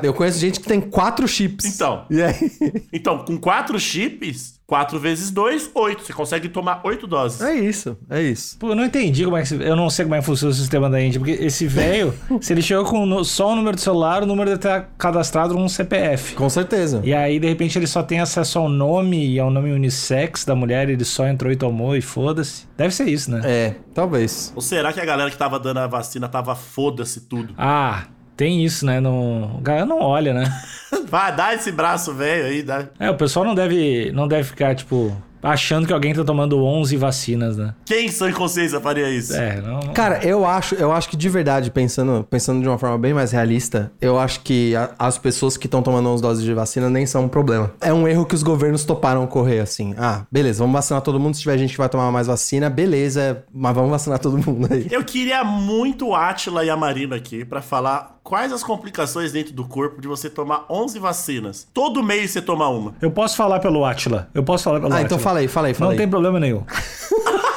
eu 0.04 0.14
conheço 0.14 0.40
gente 0.40 0.60
que 0.60 0.68
tem 0.68 0.80
quatro 0.80 1.28
chips. 1.28 1.66
Então. 1.66 2.06
E 2.10 2.22
aí? 2.22 2.52
Então, 2.94 3.26
com 3.26 3.38
quatro 3.38 3.78
chips, 3.78 4.55
quatro 4.66 5.00
vezes 5.00 5.32
dois, 5.32 5.70
oito. 5.74 6.04
Você 6.04 6.14
consegue 6.14 6.50
tomar 6.50 6.82
oito 6.84 7.08
doses. 7.08 7.42
É 7.42 7.54
isso, 7.54 7.98
é 8.10 8.22
isso. 8.22 8.58
Pô, 8.58 8.70
eu 8.70 8.76
não 8.76 8.86
entendi 8.86 9.24
como 9.24 9.38
é 9.38 9.44
que. 9.44 9.54
Eu 9.54 9.76
não 9.76 9.90
sei 9.90 10.06
como 10.06 10.16
é 10.16 10.20
que 10.20 10.26
funciona 10.26 10.52
o 10.52 10.56
sistema 10.56 10.90
da 10.90 11.02
Índia. 11.02 11.20
Porque 11.20 11.34
esse 11.34 11.68
velho, 11.68 12.14
se 12.42 12.54
ele 12.54 12.62
chegou 12.62 12.86
com 12.86 13.24
só 13.24 13.52
o 13.52 13.56
número 13.56 13.76
de 13.76 13.82
celular, 13.82 14.24
o 14.24 14.26
número 14.26 14.50
deve 14.50 14.60
estar 14.60 14.90
cadastrado 14.98 15.54
num 15.54 15.70
CPF. 15.70 16.36
Com 16.36 16.50
certeza. 16.50 17.02
E 17.04 17.14
aí, 17.14 17.40
de 17.40 17.48
repente, 17.48 17.78
ele 17.78 17.88
só 17.88 18.02
tem 18.04 18.20
acesso 18.20 18.60
ao 18.60 18.70
nome 18.70 19.34
e 19.34 19.40
ao 19.40 19.50
nome 19.50 19.72
unissex 19.72 20.46
da 20.46 20.56
mulher, 20.56 20.90
ele 20.90 21.06
só 21.06 21.28
entrou 21.28 21.52
e 21.52 21.56
tomou 21.56 21.96
e 21.96 22.02
foda-se. 22.02 22.68
Deve 22.78 22.94
ser 22.94 23.08
isso, 23.08 23.32
né? 23.32 23.42
É, 23.44 23.76
talvez. 23.94 24.52
Ou 24.56 24.62
será 24.62 24.92
que 24.92 25.00
a 25.00 25.06
galera 25.06 25.30
que 25.30 25.38
tava 25.38 25.60
dando 25.60 25.80
a 25.80 25.88
vacina 25.88 26.28
tava 26.28 26.56
foda-se 26.56 27.22
tudo? 27.22 27.54
Ah, 27.58 28.06
tem 28.36 28.66
isso, 28.66 28.86
né? 28.86 29.00
Não... 29.00 29.58
O 29.58 29.62
cara 29.62 29.86
não 29.86 30.00
olha, 30.00 30.34
né? 30.34 30.44
Vai, 31.10 31.36
dá 31.36 31.54
esse 31.54 31.72
braço 31.72 32.14
velho 32.14 32.46
aí, 32.46 32.62
dá. 32.64 32.86
É, 33.00 33.10
o 33.10 33.16
pessoal 33.18 33.46
não 33.46 33.56
deve, 33.56 34.12
não 34.14 34.28
deve 34.28 34.44
ficar, 34.44 34.74
tipo, 34.76 35.16
achando 35.42 35.86
que 35.86 35.94
alguém 35.94 36.14
tá 36.14 36.24
tomando 36.24 36.64
11 36.64 36.98
vacinas, 36.98 37.56
né? 37.58 37.74
Quem 37.86 38.08
em 38.08 38.12
sã 38.12 38.32
consciência 38.32 38.80
faria 38.82 39.10
isso? 39.10 39.36
É, 39.36 39.62
não. 39.62 39.80
Cara, 39.94 40.20
eu 40.26 40.46
acho, 40.46 40.74
eu 40.76 40.92
acho 40.92 41.08
que 41.10 41.16
de 41.16 41.30
verdade, 41.30 41.70
pensando, 41.70 42.26
pensando 42.30 42.62
de 42.62 42.68
uma 42.68 42.78
forma 42.80 42.98
bem 42.98 43.14
mais 43.14 43.32
realista, 43.32 43.92
eu 44.02 44.18
acho 44.20 44.40
que 44.42 44.76
a- 44.76 44.90
as 44.98 45.18
pessoas 45.20 45.56
que 45.58 45.68
estão 45.68 45.84
tomando 45.84 46.10
11 46.10 46.22
doses 46.24 46.44
de 46.44 46.54
vacina 46.54 46.90
nem 46.90 47.06
são 47.06 47.26
um 47.26 47.28
problema. 47.30 47.72
É 47.80 47.94
um 47.94 48.08
erro 48.08 48.26
que 48.26 48.34
os 48.34 48.42
governos 48.42 48.84
toparam 48.86 49.26
correr 49.28 49.60
assim. 49.60 49.94
Ah, 49.98 50.24
beleza, 50.32 50.60
vamos 50.64 50.74
vacinar 50.74 51.02
todo 51.02 51.20
mundo. 51.20 51.36
Se 51.36 51.42
tiver 51.42 51.58
gente 51.60 51.72
que 51.74 51.78
vai 51.78 51.90
tomar 51.90 52.12
mais 52.12 52.26
vacina, 52.28 52.68
beleza, 52.70 53.44
mas 53.54 53.76
vamos 53.76 53.92
vacinar 53.92 54.18
todo 54.18 54.38
mundo 54.44 54.68
aí. 54.72 54.88
Eu 54.90 55.04
queria 55.04 55.44
muito 55.44 56.08
o 56.08 56.16
Atila 56.16 56.66
e 56.66 56.70
a 56.72 56.78
Marina 56.78 57.16
aqui 57.16 57.46
pra 57.46 57.62
falar 57.62 58.15
quais 58.26 58.52
as 58.52 58.64
complicações 58.64 59.32
dentro 59.32 59.54
do 59.54 59.64
corpo 59.66 60.02
de 60.02 60.08
você 60.08 60.30
tomar 60.32 60.66
11 60.68 60.98
vacinas. 60.98 61.68
Todo 61.72 62.02
mês 62.04 62.32
você 62.32 62.42
toma 62.42 62.68
uma. 62.68 62.96
Eu 63.00 63.12
posso 63.12 63.38
falar 63.38 63.60
pelo 63.60 63.86
Atila. 63.86 64.28
Eu 64.34 64.44
posso 64.44 64.64
falar 64.64 64.80
pelo 64.80 64.92
Ah, 64.92 64.96
Atila. 64.96 65.06
então 65.06 65.20
fala 65.20 65.40
aí, 65.40 65.48
fala 65.48 65.68
aí, 65.68 65.74
fala 65.76 65.90
Não 65.90 65.92
aí. 65.92 65.98
tem 66.00 66.10
problema 66.10 66.40
nenhum. 66.40 66.64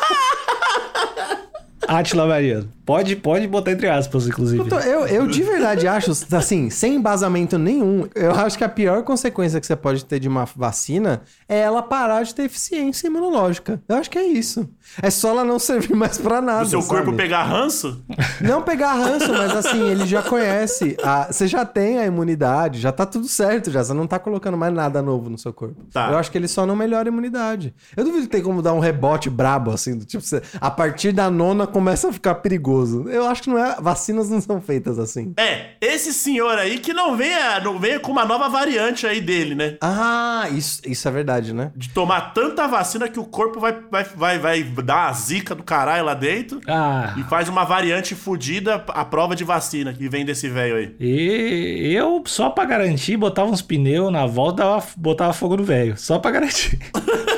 Atila 1.88 2.26
Mariano. 2.26 2.68
Pode, 2.84 3.16
pode 3.16 3.46
botar 3.46 3.72
entre 3.72 3.86
aspas, 3.86 4.26
inclusive. 4.26 4.62
Então, 4.62 4.80
Eu, 4.80 5.06
eu 5.06 5.26
de 5.26 5.42
verdade 5.42 5.86
acho, 5.86 6.10
assim, 6.34 6.70
sem 6.70 6.94
embasamento 6.94 7.58
nenhum, 7.58 8.06
eu 8.14 8.30
acho 8.32 8.56
que 8.56 8.64
a 8.64 8.68
pior 8.68 9.02
consequência 9.02 9.60
que 9.60 9.66
você 9.66 9.76
pode 9.76 10.06
ter 10.06 10.18
de 10.18 10.26
uma 10.26 10.46
vacina 10.56 11.20
é 11.46 11.58
ela 11.60 11.82
parar 11.82 12.22
de 12.22 12.34
ter 12.34 12.44
eficiência 12.44 13.06
imunológica. 13.08 13.78
Eu 13.86 13.96
acho 13.96 14.08
que 14.08 14.16
é 14.18 14.24
isso. 14.26 14.66
É 15.02 15.10
só 15.10 15.30
ela 15.30 15.44
não 15.44 15.58
servir 15.58 15.94
mais 15.94 16.16
pra 16.16 16.40
nada. 16.40 16.62
O 16.62 16.66
seu 16.66 16.82
corpo 16.82 17.06
sabe? 17.06 17.16
pegar 17.18 17.42
ranço? 17.42 18.02
Não 18.40 18.62
pegar 18.62 18.94
ranço, 18.94 19.30
mas 19.32 19.54
assim, 19.54 19.86
ele 19.90 20.06
já 20.06 20.22
conhece. 20.22 20.96
a- 21.02 21.30
você 21.30 21.46
já 21.46 21.66
tem 21.66 21.98
a 21.98 22.06
imunidade, 22.06 22.80
já 22.80 22.90
tá 22.90 23.04
tudo 23.04 23.28
certo, 23.28 23.70
já. 23.70 23.84
Você 23.84 23.92
não 23.92 24.06
tá 24.06 24.18
colocando 24.18 24.56
mais 24.56 24.72
nada 24.72 25.02
novo 25.02 25.28
no 25.28 25.36
seu 25.36 25.52
corpo. 25.52 25.84
Tá. 25.92 26.10
Eu 26.10 26.16
acho 26.16 26.30
que 26.30 26.38
ele 26.38 26.48
só 26.48 26.64
não 26.64 26.74
melhora 26.74 27.06
a 27.08 27.12
imunidade. 27.12 27.74
Eu 27.94 28.02
duvido 28.04 28.22
que 28.22 28.28
tem 28.30 28.42
como 28.42 28.62
dar 28.62 28.72
um 28.72 28.78
rebote 28.80 29.28
brabo, 29.28 29.70
assim, 29.72 29.96
do 29.98 30.06
tipo, 30.06 30.24
você- 30.24 30.40
a 30.58 30.70
partir 30.70 31.12
da 31.12 31.30
nona 31.30 31.66
começa 31.78 32.08
a 32.08 32.12
ficar 32.12 32.34
perigoso. 32.34 33.08
Eu 33.08 33.24
acho 33.28 33.42
que 33.44 33.48
não 33.50 33.56
é. 33.56 33.76
Vacinas 33.80 34.28
não 34.28 34.40
são 34.40 34.60
feitas 34.60 34.98
assim. 34.98 35.32
É, 35.36 35.74
esse 35.80 36.12
senhor 36.12 36.58
aí 36.58 36.78
que 36.78 36.92
não 36.92 37.16
venha, 37.16 37.60
não 37.60 37.78
venha 37.78 38.00
com 38.00 38.10
uma 38.10 38.24
nova 38.24 38.48
variante 38.48 39.06
aí 39.06 39.20
dele, 39.20 39.54
né? 39.54 39.76
Ah, 39.80 40.48
isso, 40.50 40.82
isso 40.84 41.06
é 41.06 41.10
verdade, 41.12 41.54
né? 41.54 41.70
De 41.76 41.88
tomar 41.90 42.32
tanta 42.34 42.66
vacina 42.66 43.08
que 43.08 43.20
o 43.20 43.24
corpo 43.24 43.60
vai, 43.60 43.76
vai, 43.88 44.02
vai, 44.02 44.38
vai 44.40 44.62
dar 44.64 45.08
a 45.08 45.12
zica 45.12 45.54
do 45.54 45.62
caralho 45.62 46.04
lá 46.04 46.14
dentro 46.14 46.60
Ah, 46.66 47.14
e 47.16 47.22
faz 47.24 47.48
uma 47.48 47.62
variante 47.64 48.16
fodida 48.16 48.84
a 48.88 49.04
prova 49.04 49.36
de 49.36 49.44
vacina 49.44 49.92
que 49.92 50.08
vem 50.08 50.24
desse 50.24 50.48
velho 50.48 50.74
aí. 50.76 50.96
e 50.98 51.94
eu, 51.94 52.20
só 52.26 52.50
pra 52.50 52.64
garantir, 52.64 53.16
botava 53.16 53.52
uns 53.52 53.62
pneus 53.62 54.10
na 54.10 54.26
volta, 54.26 54.64
botava 54.96 55.32
fogo 55.32 55.56
no 55.56 55.62
velho. 55.62 55.96
Só 55.96 56.18
pra 56.18 56.32
garantir. 56.32 56.76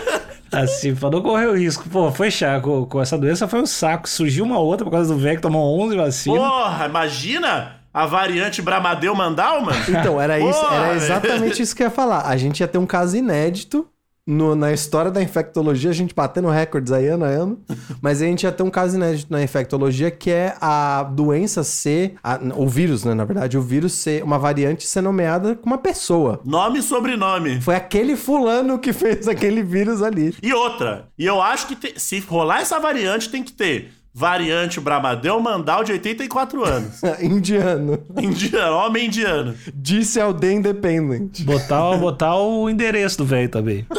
Assim, 0.52 0.94
pra 0.94 1.10
não 1.10 1.22
correr 1.22 1.46
o 1.46 1.56
risco. 1.56 1.88
Pô, 1.88 2.10
foi 2.10 2.30
chato. 2.30 2.62
Com, 2.62 2.86
com 2.86 3.00
essa 3.00 3.16
doença 3.16 3.46
foi 3.46 3.60
um 3.60 3.66
saco. 3.66 4.08
Surgiu 4.08 4.44
uma 4.44 4.58
outra 4.58 4.84
por 4.84 4.90
causa 4.90 5.14
do 5.14 5.20
velho 5.20 5.36
que 5.36 5.42
tomou 5.42 5.80
11 5.80 5.96
vacinas. 5.96 6.38
Porra, 6.40 6.86
imagina 6.86 7.76
a 7.92 8.06
variante 8.06 8.60
Bramadeu 8.60 9.14
Mandal, 9.14 9.62
mano. 9.62 9.78
Então, 9.88 10.20
era 10.20 10.38
isso, 10.38 10.60
Porra, 10.60 10.76
era 10.76 10.94
exatamente 10.96 11.62
isso 11.62 11.74
que 11.74 11.82
eu 11.82 11.86
ia 11.86 11.90
falar. 11.90 12.26
A 12.26 12.36
gente 12.36 12.60
ia 12.60 12.68
ter 12.68 12.78
um 12.78 12.86
caso 12.86 13.16
inédito 13.16 13.88
no- 14.30 14.54
na 14.54 14.72
história 14.72 15.10
da 15.10 15.22
infectologia, 15.22 15.90
a 15.90 15.94
gente 15.94 16.14
batendo 16.14 16.48
recordes 16.48 16.92
aí 16.92 17.08
ano 17.08 17.24
a 17.24 17.28
ano, 17.28 17.60
mas 18.00 18.22
a 18.22 18.24
gente 18.26 18.44
ia 18.44 18.52
ter 18.52 18.62
um 18.62 18.70
caso 18.70 18.96
inédito 18.96 19.32
na 19.32 19.42
infectologia 19.42 20.10
que 20.10 20.30
é 20.30 20.54
a 20.60 21.02
doença 21.02 21.62
ser, 21.64 22.14
a- 22.22 22.38
o 22.56 22.68
vírus, 22.68 23.04
né, 23.04 23.14
na 23.14 23.24
verdade, 23.24 23.58
o 23.58 23.62
vírus 23.62 23.92
ser 23.92 24.22
uma 24.22 24.38
variante 24.38 24.86
ser 24.86 25.00
nomeada 25.00 25.54
com 25.54 25.66
uma 25.66 25.78
pessoa. 25.78 26.40
Nome 26.44 26.78
e 26.78 26.82
sobrenome. 26.82 27.60
Foi 27.60 27.74
aquele 27.74 28.16
fulano 28.16 28.78
que 28.78 28.92
fez 28.92 29.26
aquele 29.28 29.62
vírus 29.62 30.02
ali. 30.02 30.34
E 30.42 30.52
outra, 30.52 31.08
e 31.18 31.26
eu 31.26 31.40
acho 31.42 31.66
que 31.66 31.76
te- 31.76 31.94
se 32.00 32.20
rolar 32.20 32.60
essa 32.60 32.78
variante, 32.78 33.28
tem 33.28 33.42
que 33.42 33.52
ter 33.52 33.90
variante 34.12 34.80
Bramadeu 34.80 35.38
Mandal 35.40 35.84
de 35.84 35.92
84 35.92 36.64
anos. 36.64 37.00
Indiano. 37.22 37.98
indiano, 38.20 38.76
homem 38.76 39.06
indiano. 39.06 39.54
Disse 39.74 40.20
ao 40.20 40.34
The 40.34 40.52
Independent. 40.52 41.42
Botar, 41.42 41.96
botar 41.96 42.36
o 42.36 42.68
endereço 42.68 43.18
do 43.18 43.24
velho 43.24 43.48
também. 43.48 43.86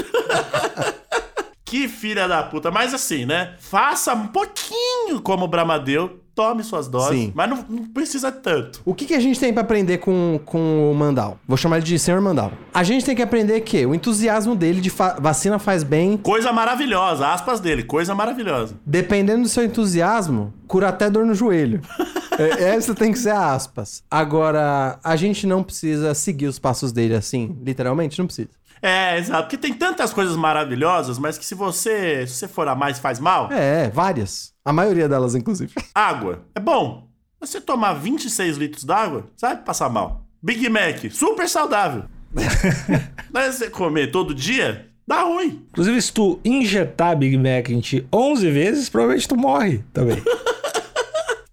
Que 1.71 1.88
filha 1.88 2.28
da 2.28 2.43
puta. 2.43 2.69
Mas 2.69 2.93
assim, 2.93 3.26
né? 3.26 3.56
Faça 3.58 4.13
um 4.13 4.28
pouquinho 4.28 5.21
como 5.24 5.45
o 5.45 5.47
Bramadeu. 5.47 6.20
Tome 6.34 6.63
suas 6.63 6.88
doses. 6.88 7.10
Sim. 7.20 7.32
Mas 7.36 7.50
não, 7.50 7.65
não 7.70 7.86
precisa 7.86 8.32
tanto. 8.32 8.82
O 8.86 8.94
que, 8.96 9.06
que 9.06 9.13
a 9.13 9.20
gente 9.20 9.39
tem 9.39 9.52
pra 9.54 9.62
aprender 9.63 9.98
com, 9.98 10.39
com 10.46 10.91
o 10.91 10.96
Mandal? 10.96 11.38
Vou 11.48 11.58
chamar 11.58 11.78
ele 11.78 11.86
de 11.86 12.00
Senhor 12.00 12.22
Mandal. 12.22 12.52
A 12.74 12.84
gente 12.84 13.06
tem 13.06 13.15
que 13.15 13.22
aprender 13.22 13.62
que 13.62 13.86
o 13.86 13.94
entusiasmo 13.94 14.56
dele 14.56 14.80
de 14.82 14.89
fa- 14.89 15.17
vacina 15.20 15.60
faz 15.60 15.84
bem. 15.84 16.17
Coisa 16.17 16.52
maravilhosa. 16.54 17.28
Aspas 17.28 17.60
dele. 17.60 17.84
Coisa 17.84 18.15
maravilhosa. 18.15 18.76
Dependendo 18.86 19.44
do 19.44 19.50
seu 19.50 19.63
entusiasmo, 19.65 20.54
cura 20.67 20.88
até 20.89 21.10
dor 21.10 21.26
no 21.26 21.34
joelho. 21.36 21.82
É, 22.39 22.76
Essa 22.76 22.96
tem 22.96 23.12
que 23.12 23.20
ser 23.20 23.32
a 23.32 23.54
aspas. 23.54 24.04
Agora, 24.10 24.98
a 25.04 25.15
gente 25.17 25.46
não 25.46 25.62
precisa 25.62 26.13
seguir 26.15 26.48
os 26.48 26.58
passos 26.58 26.91
dele 26.91 27.13
assim, 27.13 27.56
literalmente, 27.63 28.17
não 28.17 28.26
precisa. 28.26 28.50
É, 28.82 29.17
exato. 29.17 29.44
Porque 29.44 29.58
tem 29.58 29.74
tantas 29.74 30.12
coisas 30.13 30.36
maravilhosas, 30.36 31.20
mas 31.20 31.38
que 31.38 31.46
se 31.46 31.54
você, 31.54 32.26
se 32.26 32.36
você 32.36 32.48
for 32.48 32.67
a 32.67 32.76
mais, 32.76 33.00
faz 33.00 33.20
mal. 33.20 33.52
É, 33.52 33.89
várias. 33.89 34.54
A 34.65 34.74
maioria 34.74 35.08
delas, 35.08 35.36
inclusive. 35.36 35.74
Água. 35.94 36.44
É 36.56 36.60
bom. 36.60 37.08
Você 37.39 37.60
tomar 37.60 37.94
26 37.94 38.58
litros 38.58 38.84
d'água, 38.84 39.26
sabe 39.36 39.63
passar 39.65 39.89
mal. 39.89 40.26
Big 40.41 40.67
Mac, 40.70 41.12
super 41.12 41.48
saudável. 41.48 42.04
Mas 43.34 43.56
você 43.56 43.70
comer 43.70 44.12
todo 44.12 44.34
dia, 44.34 44.88
dá 45.08 45.24
ruim. 45.24 45.65
Inclusive, 45.72 46.02
se 46.02 46.13
tu 46.13 46.39
injetar 46.46 47.17
Big 47.17 47.38
Mac 47.38 47.70
em 47.70 47.80
ti 47.80 48.08
11 48.13 48.50
vezes, 48.52 48.89
provavelmente 48.89 49.28
tu 49.28 49.36
morre 49.36 49.84
também. 49.91 50.22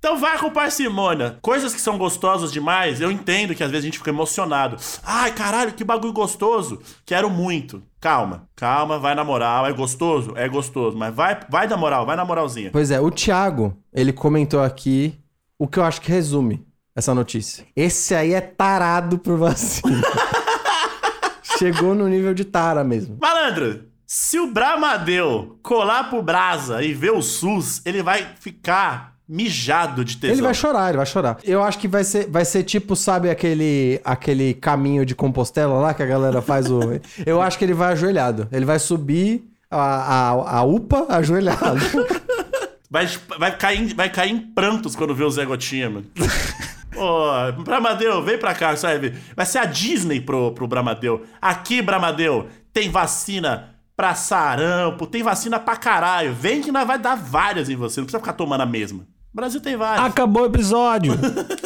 Então 0.08 0.18
vai 0.18 0.38
com 0.38 0.48
parcimônia. 0.48 1.36
Coisas 1.42 1.74
que 1.74 1.80
são 1.82 1.98
gostosas 1.98 2.50
demais, 2.50 2.98
eu 2.98 3.10
entendo 3.10 3.54
que 3.54 3.62
às 3.62 3.70
vezes 3.70 3.84
a 3.84 3.88
gente 3.88 3.98
fica 3.98 4.08
emocionado. 4.08 4.78
Ai, 5.04 5.30
caralho, 5.32 5.74
que 5.74 5.84
bagulho 5.84 6.14
gostoso. 6.14 6.80
Quero 7.04 7.28
muito. 7.28 7.82
Calma, 8.00 8.48
calma, 8.56 8.98
vai 8.98 9.14
na 9.14 9.22
moral. 9.22 9.66
É 9.66 9.72
gostoso? 9.74 10.32
É 10.34 10.48
gostoso. 10.48 10.96
Mas 10.96 11.14
vai, 11.14 11.38
vai 11.50 11.66
na 11.66 11.76
moral, 11.76 12.06
vai 12.06 12.16
na 12.16 12.24
moralzinha. 12.24 12.70
Pois 12.72 12.90
é, 12.90 12.98
o 12.98 13.10
Thiago, 13.10 13.76
ele 13.92 14.10
comentou 14.10 14.62
aqui 14.62 15.14
o 15.58 15.68
que 15.68 15.78
eu 15.78 15.84
acho 15.84 16.00
que 16.00 16.10
resume 16.10 16.66
essa 16.96 17.14
notícia. 17.14 17.66
Esse 17.76 18.14
aí 18.14 18.32
é 18.32 18.40
tarado 18.40 19.18
por 19.18 19.36
vacina. 19.36 20.00
Chegou 21.58 21.94
no 21.94 22.08
nível 22.08 22.32
de 22.32 22.46
tara 22.46 22.82
mesmo. 22.82 23.18
Malandro, 23.20 23.84
se 24.06 24.40
o 24.40 24.50
Bramadeu 24.50 25.58
colar 25.62 26.08
pro 26.08 26.22
Brasa 26.22 26.82
e 26.82 26.94
ver 26.94 27.12
o 27.12 27.20
SUS, 27.20 27.82
ele 27.84 28.02
vai 28.02 28.26
ficar 28.40 29.17
mijado 29.28 30.04
de 30.04 30.16
tesão. 30.16 30.34
Ele 30.34 30.42
vai 30.42 30.54
chorar, 30.54 30.88
ele 30.88 30.96
vai 30.96 31.06
chorar. 31.06 31.38
Eu 31.44 31.62
acho 31.62 31.78
que 31.78 31.86
vai 31.86 32.02
ser, 32.04 32.28
vai 32.30 32.44
ser 32.44 32.62
tipo, 32.62 32.96
sabe, 32.96 33.28
aquele, 33.28 34.00
aquele 34.04 34.54
caminho 34.54 35.04
de 35.04 35.14
Compostela 35.14 35.74
lá 35.74 35.92
que 35.92 36.02
a 36.02 36.06
galera 36.06 36.40
faz 36.40 36.70
o. 36.70 36.80
Eu 37.26 37.42
acho 37.42 37.58
que 37.58 37.64
ele 37.64 37.74
vai 37.74 37.92
ajoelhado. 37.92 38.48
Ele 38.50 38.64
vai 38.64 38.78
subir 38.78 39.44
a, 39.70 39.78
a, 39.80 40.58
a 40.58 40.62
UPA 40.64 41.06
ajoelhado. 41.10 41.78
Vai, 42.90 43.06
vai, 43.38 43.54
cair, 43.54 43.82
em- 43.82 43.94
vai 43.94 44.08
cair 44.08 44.30
em 44.32 44.38
prantos 44.40 44.96
quando 44.96 45.14
vê 45.14 45.22
o 45.22 45.30
Zé 45.30 45.44
Gotinha, 45.44 45.90
mano. 45.90 46.06
Ô, 46.96 47.62
Bramadeu, 47.62 48.22
vem 48.24 48.38
pra 48.38 48.54
cá, 48.54 48.74
sabe? 48.76 49.12
Vai 49.36 49.44
ser 49.44 49.58
a 49.58 49.66
Disney 49.66 50.22
pro, 50.22 50.52
pro 50.52 50.66
Bramadeu. 50.66 51.22
Aqui, 51.38 51.82
Bramadeu, 51.82 52.48
tem 52.72 52.88
vacina 52.90 53.74
pra 53.94 54.14
sarampo, 54.14 55.06
tem 55.06 55.22
vacina 55.22 55.60
pra 55.60 55.76
caralho. 55.76 56.32
Vem 56.32 56.62
que 56.62 56.72
nós 56.72 56.86
vai 56.86 56.98
dar 56.98 57.14
várias 57.14 57.68
em 57.68 57.76
você, 57.76 58.00
não 58.00 58.06
precisa 58.06 58.20
ficar 58.20 58.32
tomando 58.32 58.62
a 58.62 58.66
mesma. 58.66 59.04
O 59.32 59.36
Brasil 59.36 59.60
tem 59.60 59.76
várias. 59.76 60.06
Acabou 60.06 60.42
o 60.42 60.46
episódio. 60.46 61.12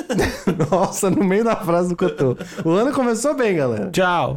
Nossa, 0.70 1.09
no 1.09 1.25
meio 1.25 1.44
da 1.44 1.57
frase 1.57 1.88
do 1.90 1.96
que 1.96 2.05
eu 2.05 2.16
tô. 2.16 2.37
O 2.64 2.72
ano 2.72 2.92
começou 2.92 3.35
bem, 3.35 3.57
galera. 3.57 3.90
Tchau. 3.90 4.37